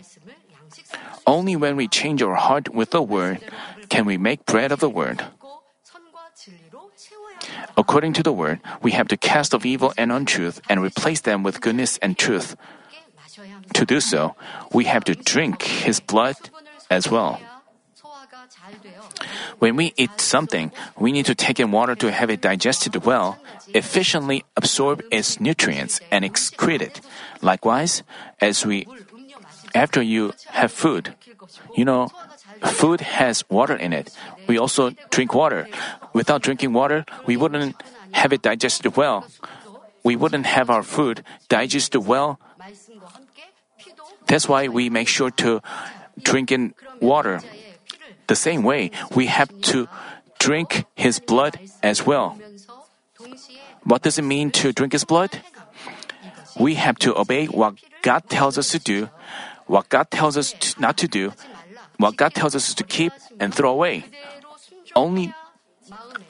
Only 1.27 1.57
when 1.57 1.77
we 1.77 1.89
change 1.89 2.23
our 2.23 2.35
heart 2.35 2.75
with 2.75 2.91
the 2.91 3.03
Word 3.03 3.41
can 3.89 4.05
we 4.05 4.17
make 4.17 4.47
bread 4.47 4.73
of 4.73 4.81
the 4.81 4.91
Word. 4.91 5.25
According 7.77 8.13
to 8.15 8.23
the 8.23 8.33
Word, 8.33 8.61
we 8.83 8.93
have 8.93 9.09
to 9.09 9.17
cast 9.17 9.55
off 9.55 9.65
evil 9.65 9.93
and 9.97 10.11
untruth 10.13 10.61
and 10.69 10.83
replace 10.83 11.21
them 11.21 11.43
with 11.43 11.61
goodness 11.61 11.99
and 11.99 12.17
truth. 12.17 12.57
To 13.75 13.85
do 13.85 14.01
so, 14.01 14.35
we 14.73 14.85
have 14.85 15.05
to 15.05 15.15
drink 15.15 15.63
His 15.63 16.01
blood 16.01 16.37
as 16.91 17.11
well. 17.11 17.41
When 19.59 19.76
we 19.76 19.92
eat 19.96 20.20
something, 20.20 20.72
we 20.98 21.12
need 21.12 21.26
to 21.26 21.35
take 21.35 21.61
in 21.61 21.70
water 21.70 21.94
to 21.96 22.11
have 22.11 22.31
it 22.31 22.40
digested 22.40 23.05
well, 23.05 23.38
efficiently 23.74 24.44
absorb 24.57 25.03
its 25.11 25.40
nutrients, 25.40 26.00
and 26.11 26.24
excrete 26.24 26.81
it. 26.81 27.00
Likewise, 27.42 28.03
as 28.40 28.64
we 28.64 28.87
after 29.74 30.03
you 30.03 30.33
have 30.48 30.72
food, 30.72 31.14
you 31.76 31.85
know, 31.85 32.11
food 32.64 33.00
has 33.00 33.44
water 33.48 33.76
in 33.76 33.92
it. 33.92 34.11
We 34.46 34.59
also 34.59 34.90
drink 35.11 35.35
water. 35.35 35.68
Without 36.12 36.42
drinking 36.42 36.72
water, 36.72 37.05
we 37.26 37.37
wouldn't 37.37 37.76
have 38.12 38.33
it 38.33 38.42
digested 38.42 38.96
well. 38.96 39.26
We 40.03 40.16
wouldn't 40.16 40.46
have 40.46 40.70
our 40.70 40.83
food 40.83 41.22
digested 41.48 42.07
well. 42.07 42.40
That's 44.26 44.48
why 44.48 44.68
we 44.68 44.90
make 44.90 45.09
sure 45.09 45.31
to 45.42 45.61
drink 46.22 46.53
in 46.53 46.74
water. 47.00 47.40
The 48.31 48.38
same 48.38 48.62
way, 48.62 48.95
we 49.11 49.27
have 49.27 49.51
to 49.75 49.90
drink 50.38 50.87
His 50.95 51.19
blood 51.19 51.59
as 51.83 52.07
well. 52.07 52.38
What 53.83 54.07
does 54.07 54.23
it 54.23 54.23
mean 54.23 54.55
to 54.62 54.71
drink 54.71 54.95
His 54.95 55.03
blood? 55.03 55.43
We 56.55 56.79
have 56.79 56.95
to 57.03 57.19
obey 57.19 57.51
what 57.51 57.83
God 58.07 58.31
tells 58.31 58.55
us 58.55 58.71
to 58.71 58.79
do, 58.79 59.11
what 59.66 59.88
God 59.90 60.14
tells 60.14 60.38
us 60.38 60.55
to 60.55 60.81
not 60.81 60.95
to 61.03 61.09
do, 61.09 61.35
what 61.99 62.14
God 62.14 62.31
tells 62.33 62.55
us 62.55 62.71
to 62.79 62.85
keep 62.87 63.11
and 63.43 63.51
throw 63.51 63.75
away. 63.75 64.07
Only, 64.95 65.35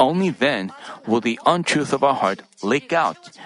only 0.01 0.31
then 0.31 0.73
will 1.07 1.21
the 1.21 1.39
untruth 1.45 1.93
of 1.93 2.03
our 2.03 2.17
heart 2.17 2.41
leak 2.65 2.95
out 2.97 3.37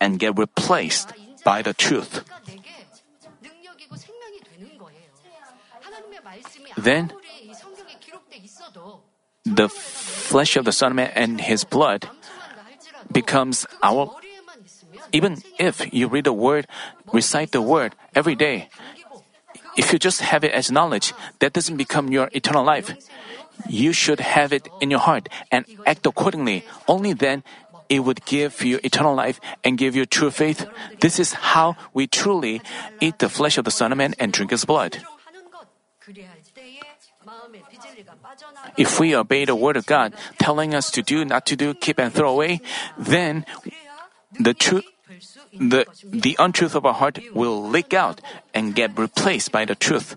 and 0.00 0.18
get 0.18 0.36
replaced 0.36 1.14
by 1.44 1.62
the 1.62 1.74
truth. 1.74 2.26
Then 6.76 7.12
the 9.50 9.68
flesh 9.68 10.56
of 10.56 10.64
the 10.64 10.72
Son 10.72 10.92
of 10.92 10.96
Man 10.96 11.10
and 11.14 11.40
his 11.40 11.64
blood 11.64 12.08
becomes 13.10 13.66
our. 13.82 14.14
Even 15.12 15.42
if 15.58 15.92
you 15.92 16.06
read 16.06 16.24
the 16.24 16.32
word, 16.32 16.66
recite 17.12 17.50
the 17.50 17.62
word 17.62 17.96
every 18.14 18.36
day, 18.36 18.68
if 19.76 19.92
you 19.92 19.98
just 19.98 20.20
have 20.20 20.44
it 20.44 20.52
as 20.52 20.70
knowledge, 20.70 21.12
that 21.40 21.52
doesn't 21.52 21.76
become 21.76 22.12
your 22.12 22.30
eternal 22.32 22.64
life. 22.64 22.94
You 23.68 23.92
should 23.92 24.20
have 24.20 24.52
it 24.52 24.68
in 24.80 24.90
your 24.90 25.00
heart 25.00 25.28
and 25.50 25.66
act 25.84 26.06
accordingly. 26.06 26.64
Only 26.86 27.12
then 27.12 27.42
it 27.88 28.00
would 28.06 28.24
give 28.24 28.62
you 28.62 28.78
eternal 28.84 29.14
life 29.14 29.40
and 29.64 29.76
give 29.76 29.96
you 29.96 30.06
true 30.06 30.30
faith. 30.30 30.66
This 31.00 31.18
is 31.18 31.32
how 31.32 31.76
we 31.92 32.06
truly 32.06 32.62
eat 33.00 33.18
the 33.18 33.28
flesh 33.28 33.58
of 33.58 33.64
the 33.64 33.74
Son 33.74 33.90
of 33.90 33.98
Man 33.98 34.14
and 34.18 34.32
drink 34.32 34.52
his 34.52 34.64
blood. 34.64 35.02
If 38.76 39.00
we 39.00 39.14
obey 39.14 39.44
the 39.44 39.54
word 39.54 39.76
of 39.76 39.86
God, 39.86 40.14
telling 40.38 40.74
us 40.74 40.90
to 40.92 41.02
do, 41.02 41.24
not 41.24 41.46
to 41.46 41.56
do, 41.56 41.74
keep 41.74 41.98
and 41.98 42.12
throw 42.12 42.30
away, 42.30 42.60
then 42.96 43.44
the 44.38 44.54
truth, 44.54 44.84
the, 45.58 45.86
the 46.04 46.36
untruth 46.38 46.74
of 46.74 46.86
our 46.86 46.94
heart 46.94 47.18
will 47.34 47.62
leak 47.68 47.92
out 47.92 48.20
and 48.54 48.74
get 48.74 48.96
replaced 48.98 49.52
by 49.52 49.64
the 49.64 49.74
truth. 49.74 50.16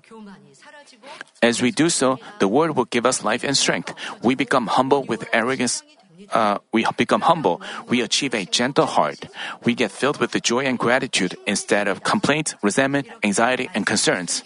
As 1.42 1.62
we 1.62 1.72
do 1.72 1.90
so, 1.90 2.20
the 2.40 2.48
word 2.48 2.76
will 2.76 2.86
give 2.86 3.06
us 3.06 3.24
life 3.24 3.44
and 3.44 3.58
strength. 3.58 3.94
We 4.24 4.36
become 4.36 4.68
humble 4.68 5.04
with 5.04 5.28
arrogance. 5.34 5.84
Uh, 6.32 6.60
we 6.72 6.86
become 6.96 7.22
humble. 7.22 7.62
We 7.90 8.00
achieve 8.02 8.34
a 8.34 8.46
gentle 8.46 8.86
heart. 8.86 9.28
We 9.66 9.76
get 9.76 9.92
filled 9.92 10.20
with 10.20 10.32
the 10.32 10.40
joy 10.40 10.64
and 10.64 10.80
gratitude 10.80 11.36
instead 11.46 11.88
of 11.88 12.04
complaints, 12.04 12.56
resentment, 12.62 13.08
anxiety, 13.24 13.70
and 13.74 13.86
concerns. 13.86 14.44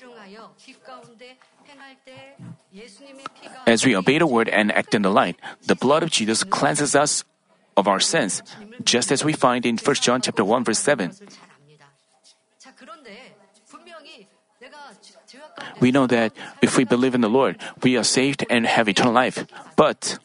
As 3.67 3.85
we 3.85 3.95
obey 3.95 4.17
the 4.17 4.25
word 4.25 4.47
and 4.47 4.71
act 4.71 4.95
in 4.95 5.03
the 5.03 5.11
light, 5.11 5.35
the 5.67 5.75
blood 5.75 6.01
of 6.01 6.09
Jesus 6.09 6.43
cleanses 6.43 6.95
us 6.95 7.27
of 7.75 7.85
our 7.87 7.99
sins, 7.99 8.41
just 8.83 9.11
as 9.11 9.27
we 9.27 9.33
find 9.33 9.65
in 9.65 9.77
1 9.77 9.95
John 9.99 10.21
chapter 10.21 10.43
1 10.43 10.63
verse 10.63 10.79
7. 10.79 11.11
We 15.79 15.91
know 15.91 16.07
that 16.07 16.31
if 16.61 16.77
we 16.77 16.85
believe 16.85 17.13
in 17.13 17.21
the 17.21 17.29
Lord, 17.29 17.59
we 17.83 17.97
are 17.97 18.07
saved 18.07 18.45
and 18.49 18.65
have 18.65 18.87
eternal 18.87 19.13
life. 19.13 19.45
But 19.75 20.17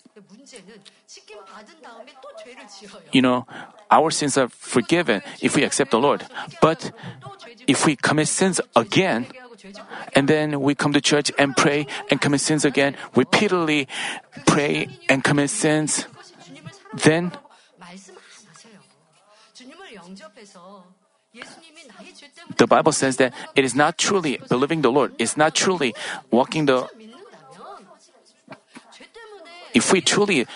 you 3.10 3.22
know, 3.22 3.46
our 3.90 4.10
sins 4.10 4.38
are 4.38 4.48
forgiven 4.48 5.20
if 5.42 5.56
we 5.56 5.64
accept 5.64 5.90
the 5.90 5.98
Lord. 5.98 6.24
But 6.62 6.92
if 7.66 7.84
we 7.84 7.96
commit 7.96 8.28
sins 8.28 8.60
again, 8.74 9.26
and 10.14 10.28
then 10.28 10.60
we 10.60 10.74
come 10.74 10.92
to 10.92 11.00
church 11.00 11.30
and 11.38 11.56
pray 11.56 11.86
and 12.10 12.20
commit 12.20 12.40
sins 12.40 12.64
again, 12.64 12.96
repeatedly 13.14 13.88
pray 14.46 14.88
and 15.08 15.24
commit 15.24 15.50
sins, 15.50 16.06
then 17.04 17.32
the 22.56 22.66
Bible 22.66 22.92
says 22.92 23.16
that 23.16 23.32
it 23.54 23.64
is 23.64 23.74
not 23.74 23.98
truly 23.98 24.40
believing 24.48 24.82
the 24.82 24.90
Lord, 24.90 25.14
it's 25.18 25.36
not 25.36 25.54
truly 25.54 25.94
walking 26.30 26.66
the. 26.66 26.88
If 29.74 29.90
we 29.90 30.02
truly 30.02 30.46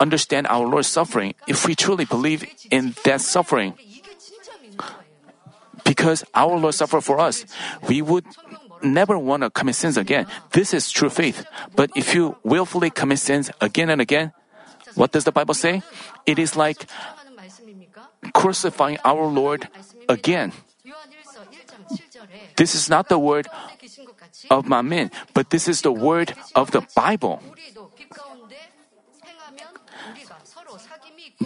understand 0.00 0.48
our 0.48 0.66
Lord's 0.66 0.88
suffering, 0.88 1.34
if 1.46 1.66
we 1.66 1.74
truly 1.76 2.04
believe 2.04 2.44
in 2.70 2.94
that 3.04 3.20
suffering, 3.20 3.74
because 5.84 6.24
our 6.34 6.56
Lord 6.58 6.74
suffered 6.74 7.02
for 7.02 7.20
us, 7.20 7.44
we 7.88 8.02
would 8.02 8.24
never 8.84 9.18
want 9.18 9.42
to 9.42 9.50
commit 9.50 9.74
sins 9.74 9.96
again. 9.96 10.26
This 10.52 10.74
is 10.74 10.90
true 10.90 11.10
faith. 11.10 11.44
But 11.74 11.90
if 11.96 12.14
you 12.14 12.36
willfully 12.44 12.90
commit 12.90 13.18
sins 13.18 13.50
again 13.60 13.90
and 13.90 14.00
again, 14.00 14.32
what 14.94 15.12
does 15.12 15.24
the 15.24 15.32
Bible 15.32 15.54
say? 15.54 15.82
It 16.26 16.38
is 16.38 16.56
like 16.56 16.86
crucifying 18.32 18.98
our 19.04 19.26
Lord 19.26 19.68
again. 20.08 20.52
This 22.56 22.74
is 22.74 22.88
not 22.88 23.08
the 23.08 23.18
word 23.18 23.48
of 24.50 24.68
my 24.68 24.82
men, 24.82 25.10
but 25.32 25.50
this 25.50 25.68
is 25.68 25.82
the 25.82 25.92
word 25.92 26.34
of 26.54 26.70
the 26.70 26.86
Bible. 26.94 27.42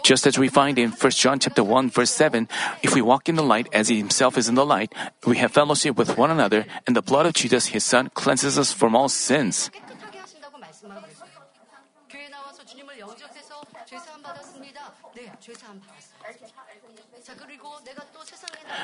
Just 0.02 0.26
as 0.26 0.38
we 0.38 0.48
find 0.48 0.78
in 0.78 0.90
1 0.90 1.10
John 1.12 1.38
chapter 1.38 1.62
1 1.64 1.90
verse 1.90 2.10
7, 2.10 2.48
if 2.82 2.94
we 2.94 3.02
walk 3.02 3.28
in 3.28 3.36
the 3.36 3.42
light 3.42 3.68
as 3.72 3.88
he 3.88 3.98
himself 3.98 4.36
is 4.38 4.48
in 4.48 4.54
the 4.54 4.66
light, 4.66 4.92
we 5.26 5.36
have 5.38 5.52
fellowship 5.52 5.96
with 5.96 6.16
one 6.16 6.30
another, 6.30 6.66
and 6.86 6.96
the 6.96 7.02
blood 7.02 7.26
of 7.26 7.34
Jesus 7.34 7.66
his 7.66 7.84
son 7.84 8.10
cleanses 8.14 8.58
us 8.58 8.72
from 8.72 8.94
all 8.94 9.08
sins. 9.08 9.70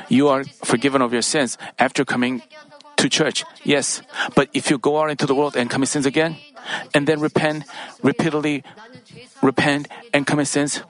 You 0.09 0.29
are 0.29 0.45
forgiven 0.65 1.03
of 1.03 1.13
your 1.13 1.23
sins 1.23 1.57
after 1.79 2.05
coming 2.05 2.43
to 2.97 3.09
church. 3.09 3.45
Yes. 3.65 4.03
But 4.35 4.49
if 4.53 4.71
you 4.71 4.79
go 4.79 5.01
out 5.01 5.11
into 5.11 5.27
the 5.27 5.35
world 5.35 5.57
and 5.57 5.71
commit 5.71 5.89
sins 5.89 6.07
again, 6.07 6.37
and 6.95 7.07
then 7.07 7.21
repent, 7.21 7.65
repeatedly 8.03 8.65
repent 9.43 9.89
and 10.13 10.27
commit 10.27 10.49
sins, 10.49 10.83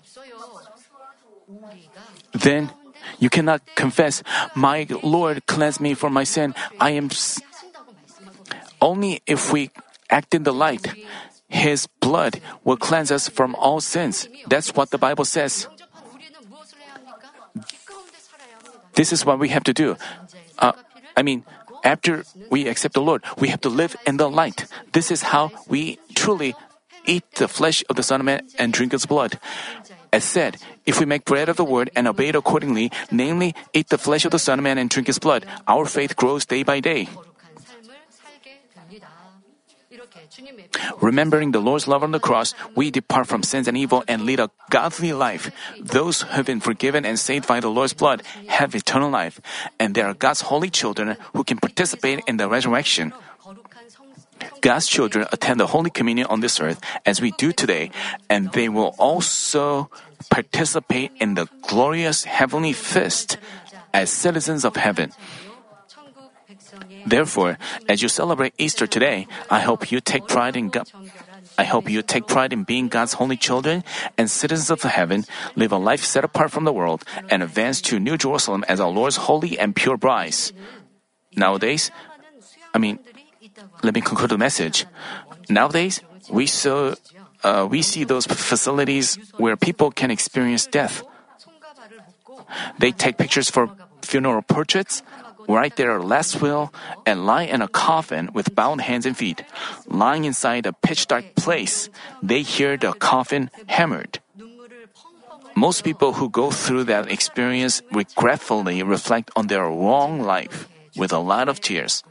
then 2.34 2.70
you 3.18 3.30
cannot 3.30 3.62
confess, 3.74 4.22
My 4.54 4.86
Lord, 5.02 5.46
cleanse 5.46 5.80
me 5.80 5.94
from 5.94 6.12
my 6.12 6.24
sin. 6.24 6.54
I 6.80 6.90
am. 6.90 7.10
Only 8.80 9.22
if 9.26 9.52
we 9.52 9.70
act 10.10 10.34
in 10.34 10.42
the 10.42 10.52
light, 10.52 10.92
His 11.48 11.86
blood 12.00 12.40
will 12.64 12.76
cleanse 12.76 13.10
us 13.10 13.28
from 13.28 13.54
all 13.54 13.80
sins. 13.80 14.28
That's 14.48 14.74
what 14.74 14.90
the 14.90 14.98
Bible 14.98 15.24
says. 15.24 15.68
This 18.94 19.12
is 19.12 19.24
what 19.24 19.38
we 19.38 19.48
have 19.48 19.64
to 19.64 19.72
do. 19.72 19.96
Uh, 20.58 20.72
I 21.16 21.22
mean, 21.22 21.44
after 21.82 22.24
we 22.50 22.68
accept 22.68 22.94
the 22.94 23.02
Lord, 23.02 23.24
we 23.38 23.48
have 23.48 23.60
to 23.62 23.68
live 23.68 23.96
in 24.06 24.16
the 24.16 24.30
light. 24.30 24.66
This 24.92 25.10
is 25.10 25.22
how 25.34 25.50
we 25.68 25.98
truly 26.14 26.54
eat 27.06 27.24
the 27.36 27.48
flesh 27.48 27.84
of 27.90 27.96
the 27.96 28.02
Son 28.02 28.20
of 28.20 28.26
Man 28.26 28.46
and 28.58 28.72
drink 28.72 28.92
His 28.92 29.06
blood. 29.06 29.38
As 30.14 30.22
said, 30.22 30.62
if 30.86 31.02
we 31.02 31.06
make 31.10 31.26
bread 31.26 31.50
of 31.50 31.58
the 31.58 31.66
word 31.66 31.90
and 31.98 32.06
obey 32.06 32.30
it 32.30 32.38
accordingly, 32.38 32.94
namely, 33.10 33.50
eat 33.74 33.90
the 33.90 33.98
flesh 33.98 34.22
of 34.24 34.30
the 34.30 34.38
Son 34.38 34.60
of 34.60 34.62
Man 34.62 34.78
and 34.78 34.86
drink 34.86 35.10
His 35.10 35.18
blood, 35.18 35.42
our 35.66 35.90
faith 35.90 36.14
grows 36.14 36.46
day 36.46 36.62
by 36.62 36.78
day. 36.78 37.10
Remembering 41.02 41.50
the 41.50 41.58
Lord's 41.58 41.88
love 41.90 42.06
on 42.06 42.12
the 42.14 42.22
cross, 42.22 42.54
we 42.78 42.94
depart 42.94 43.26
from 43.26 43.42
sins 43.42 43.66
and 43.66 43.76
evil 43.76 44.04
and 44.06 44.22
lead 44.22 44.38
a 44.38 44.54
godly 44.70 45.12
life. 45.12 45.50
Those 45.82 46.22
who 46.22 46.30
have 46.30 46.46
been 46.46 46.60
forgiven 46.62 47.04
and 47.04 47.18
saved 47.18 47.50
by 47.50 47.58
the 47.58 47.68
Lord's 47.68 47.92
blood 47.92 48.22
have 48.46 48.76
eternal 48.76 49.10
life, 49.10 49.42
and 49.82 49.98
they 49.98 50.02
are 50.02 50.14
God's 50.14 50.42
holy 50.46 50.70
children 50.70 51.16
who 51.34 51.42
can 51.42 51.58
participate 51.58 52.22
in 52.30 52.36
the 52.38 52.46
resurrection. 52.46 53.12
God's 54.60 54.86
children 54.86 55.26
attend 55.32 55.60
the 55.60 55.68
Holy 55.68 55.90
Communion 55.90 56.26
on 56.28 56.40
this 56.40 56.60
earth 56.60 56.80
as 57.04 57.20
we 57.20 57.32
do 57.32 57.52
today, 57.52 57.90
and 58.28 58.52
they 58.52 58.68
will 58.68 58.94
also 58.98 59.90
participate 60.30 61.12
in 61.20 61.34
the 61.34 61.46
glorious 61.68 62.24
heavenly 62.24 62.72
feast 62.72 63.36
as 63.92 64.10
citizens 64.10 64.64
of 64.64 64.76
heaven. 64.76 65.12
Therefore, 67.06 67.58
as 67.88 68.02
you 68.02 68.08
celebrate 68.08 68.54
Easter 68.58 68.86
today, 68.86 69.26
I 69.50 69.60
hope 69.60 69.92
you 69.92 70.00
take 70.00 70.26
pride 70.26 70.56
in 70.56 70.70
God. 70.70 70.88
I 71.56 71.64
hope 71.64 71.88
you 71.88 72.02
take 72.02 72.26
pride 72.26 72.52
in 72.52 72.64
being 72.64 72.88
God's 72.88 73.14
holy 73.14 73.36
children 73.36 73.84
and 74.18 74.30
citizens 74.30 74.70
of 74.70 74.82
heaven, 74.82 75.24
live 75.54 75.70
a 75.70 75.78
life 75.78 76.02
set 76.02 76.24
apart 76.24 76.50
from 76.50 76.64
the 76.64 76.72
world, 76.72 77.04
and 77.30 77.42
advance 77.42 77.80
to 77.82 78.00
New 78.00 78.16
Jerusalem 78.16 78.64
as 78.66 78.80
our 78.80 78.90
Lord's 78.90 79.30
holy 79.30 79.58
and 79.58 79.76
pure 79.76 79.96
bride. 79.96 80.34
Nowadays, 81.36 81.90
I 82.74 82.78
mean, 82.78 82.98
let 83.82 83.94
me 83.94 84.00
conclude 84.00 84.30
the 84.30 84.38
message. 84.38 84.86
Nowadays, 85.48 86.00
we 86.30 86.48
uh, 87.44 87.68
we 87.68 87.82
see 87.82 88.04
those 88.04 88.26
facilities 88.26 89.18
where 89.36 89.56
people 89.56 89.90
can 89.90 90.10
experience 90.10 90.66
death. 90.66 91.02
They 92.78 92.92
take 92.92 93.18
pictures 93.18 93.50
for 93.50 93.70
funeral 94.02 94.42
portraits, 94.42 95.02
write 95.48 95.76
their 95.76 96.00
last 96.00 96.40
will, 96.40 96.72
and 97.04 97.26
lie 97.26 97.44
in 97.44 97.60
a 97.60 97.68
coffin 97.68 98.30
with 98.32 98.54
bound 98.54 98.80
hands 98.80 99.06
and 99.06 99.16
feet. 99.16 99.44
Lying 99.86 100.24
inside 100.24 100.66
a 100.66 100.72
pitch 100.72 101.06
dark 101.06 101.34
place, 101.36 101.88
they 102.22 102.42
hear 102.42 102.76
the 102.76 102.92
coffin 102.92 103.50
hammered. 103.66 104.20
Most 105.54 105.84
people 105.84 106.14
who 106.14 106.28
go 106.28 106.50
through 106.50 106.84
that 106.84 107.10
experience 107.10 107.82
regretfully 107.92 108.82
reflect 108.82 109.30
on 109.36 109.46
their 109.46 109.64
wrong 109.64 110.20
life 110.20 110.68
with 110.96 111.12
a 111.12 111.22
lot 111.22 111.48
of 111.48 111.60
tears. 111.60 112.02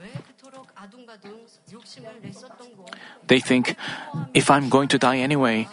They 3.27 3.39
think, 3.39 3.75
if 4.33 4.49
I'm 4.51 4.69
going 4.69 4.87
to 4.89 4.99
die 4.99 5.17
anyway, 5.17 5.67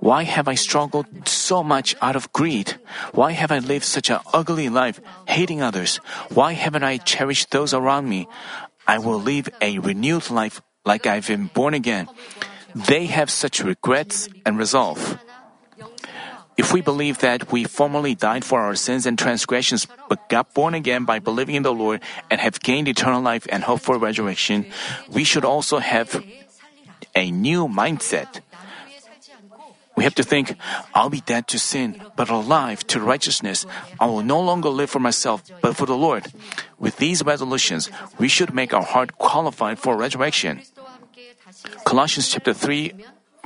why 0.00 0.24
have 0.24 0.48
I 0.48 0.54
struggled 0.54 1.28
so 1.28 1.62
much 1.62 1.94
out 2.00 2.16
of 2.16 2.32
greed? 2.32 2.80
Why 3.12 3.32
have 3.32 3.52
I 3.52 3.58
lived 3.58 3.84
such 3.84 4.10
an 4.10 4.20
ugly 4.32 4.68
life, 4.68 5.00
hating 5.28 5.60
others? 5.60 6.00
Why 6.32 6.52
haven't 6.52 6.84
I 6.84 6.96
cherished 6.96 7.50
those 7.50 7.74
around 7.74 8.08
me? 8.08 8.26
I 8.88 8.98
will 8.98 9.20
live 9.20 9.48
a 9.60 9.78
renewed 9.78 10.30
life 10.30 10.62
like 10.84 11.06
I've 11.06 11.28
been 11.28 11.50
born 11.52 11.74
again. 11.74 12.08
They 12.74 13.06
have 13.06 13.30
such 13.30 13.60
regrets 13.60 14.28
and 14.46 14.56
resolve. 14.56 15.18
If 16.56 16.72
we 16.72 16.80
believe 16.80 17.18
that 17.18 17.50
we 17.52 17.64
formerly 17.64 18.14
died 18.14 18.44
for 18.44 18.60
our 18.60 18.74
sins 18.74 19.06
and 19.06 19.18
transgressions 19.18 19.86
but 20.08 20.28
got 20.28 20.52
born 20.52 20.74
again 20.74 21.04
by 21.04 21.18
believing 21.18 21.54
in 21.54 21.62
the 21.62 21.72
Lord 21.72 22.02
and 22.30 22.40
have 22.40 22.60
gained 22.60 22.88
eternal 22.88 23.22
life 23.22 23.46
and 23.50 23.64
hope 23.64 23.80
for 23.80 23.96
resurrection, 23.98 24.66
we 25.08 25.24
should 25.24 25.44
also 25.44 25.78
have 25.78 26.22
a 27.14 27.30
new 27.30 27.66
mindset. 27.66 28.40
We 29.96 30.04
have 30.04 30.14
to 30.14 30.22
think, 30.22 30.56
I'll 30.94 31.10
be 31.10 31.20
dead 31.20 31.46
to 31.48 31.58
sin, 31.58 32.00
but 32.16 32.30
alive 32.30 32.86
to 32.88 33.00
righteousness. 33.00 33.66
I 33.98 34.06
will 34.06 34.22
no 34.22 34.40
longer 34.40 34.70
live 34.70 34.88
for 34.88 35.00
myself, 35.00 35.42
but 35.60 35.76
for 35.76 35.84
the 35.84 35.96
Lord. 35.96 36.32
With 36.78 36.96
these 36.96 37.22
resolutions, 37.22 37.90
we 38.18 38.28
should 38.28 38.54
make 38.54 38.72
our 38.72 38.84
heart 38.84 39.18
qualified 39.18 39.78
for 39.78 39.96
resurrection. 39.96 40.62
Colossians 41.84 42.30
chapter 42.30 42.54
3 42.54 42.94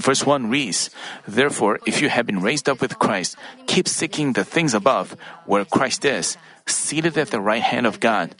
verse 0.01 0.25
1 0.27 0.51
reads, 0.51 0.91
Therefore, 1.27 1.79
if 1.87 2.01
you 2.03 2.09
have 2.09 2.27
been 2.27 2.41
raised 2.41 2.69
up 2.69 2.81
with 2.81 2.99
Christ, 2.99 3.37
keep 3.67 3.89
seeking 3.89 4.33
the 4.33 4.45
things 4.45 4.75
above, 4.75 5.17
where 5.47 5.65
Christ 5.65 6.05
is, 6.05 6.37
seated 6.67 7.17
at 7.19 7.29
the 7.31 7.41
right 7.41 7.63
hand 7.63 7.87
of 7.87 8.01
God. 8.01 8.35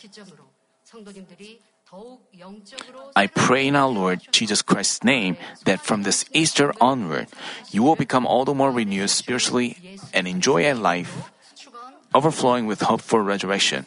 I 3.17 3.27
pray 3.29 3.69
in 3.69 3.77
our 3.77 3.89
Lord 3.89 4.21
Jesus 4.33 4.63
Christ's 4.63 5.05
name 5.05 5.37
that 5.65 5.81
from 5.81 6.03
this 6.03 6.25
Easter 6.33 6.73
onward, 6.81 7.29
you 7.71 7.83
will 7.83 7.97
become 7.97 8.27
all 8.27 8.45
the 8.45 8.55
more 8.55 8.73
renewed 8.73 9.11
spiritually 9.11 9.79
and 10.13 10.27
enjoy 10.27 10.71
a 10.71 10.75
life 10.75 11.31
overflowing 12.15 12.67
with 12.67 12.83
hope 12.83 13.01
for 13.01 13.23
resurrection. 13.23 13.87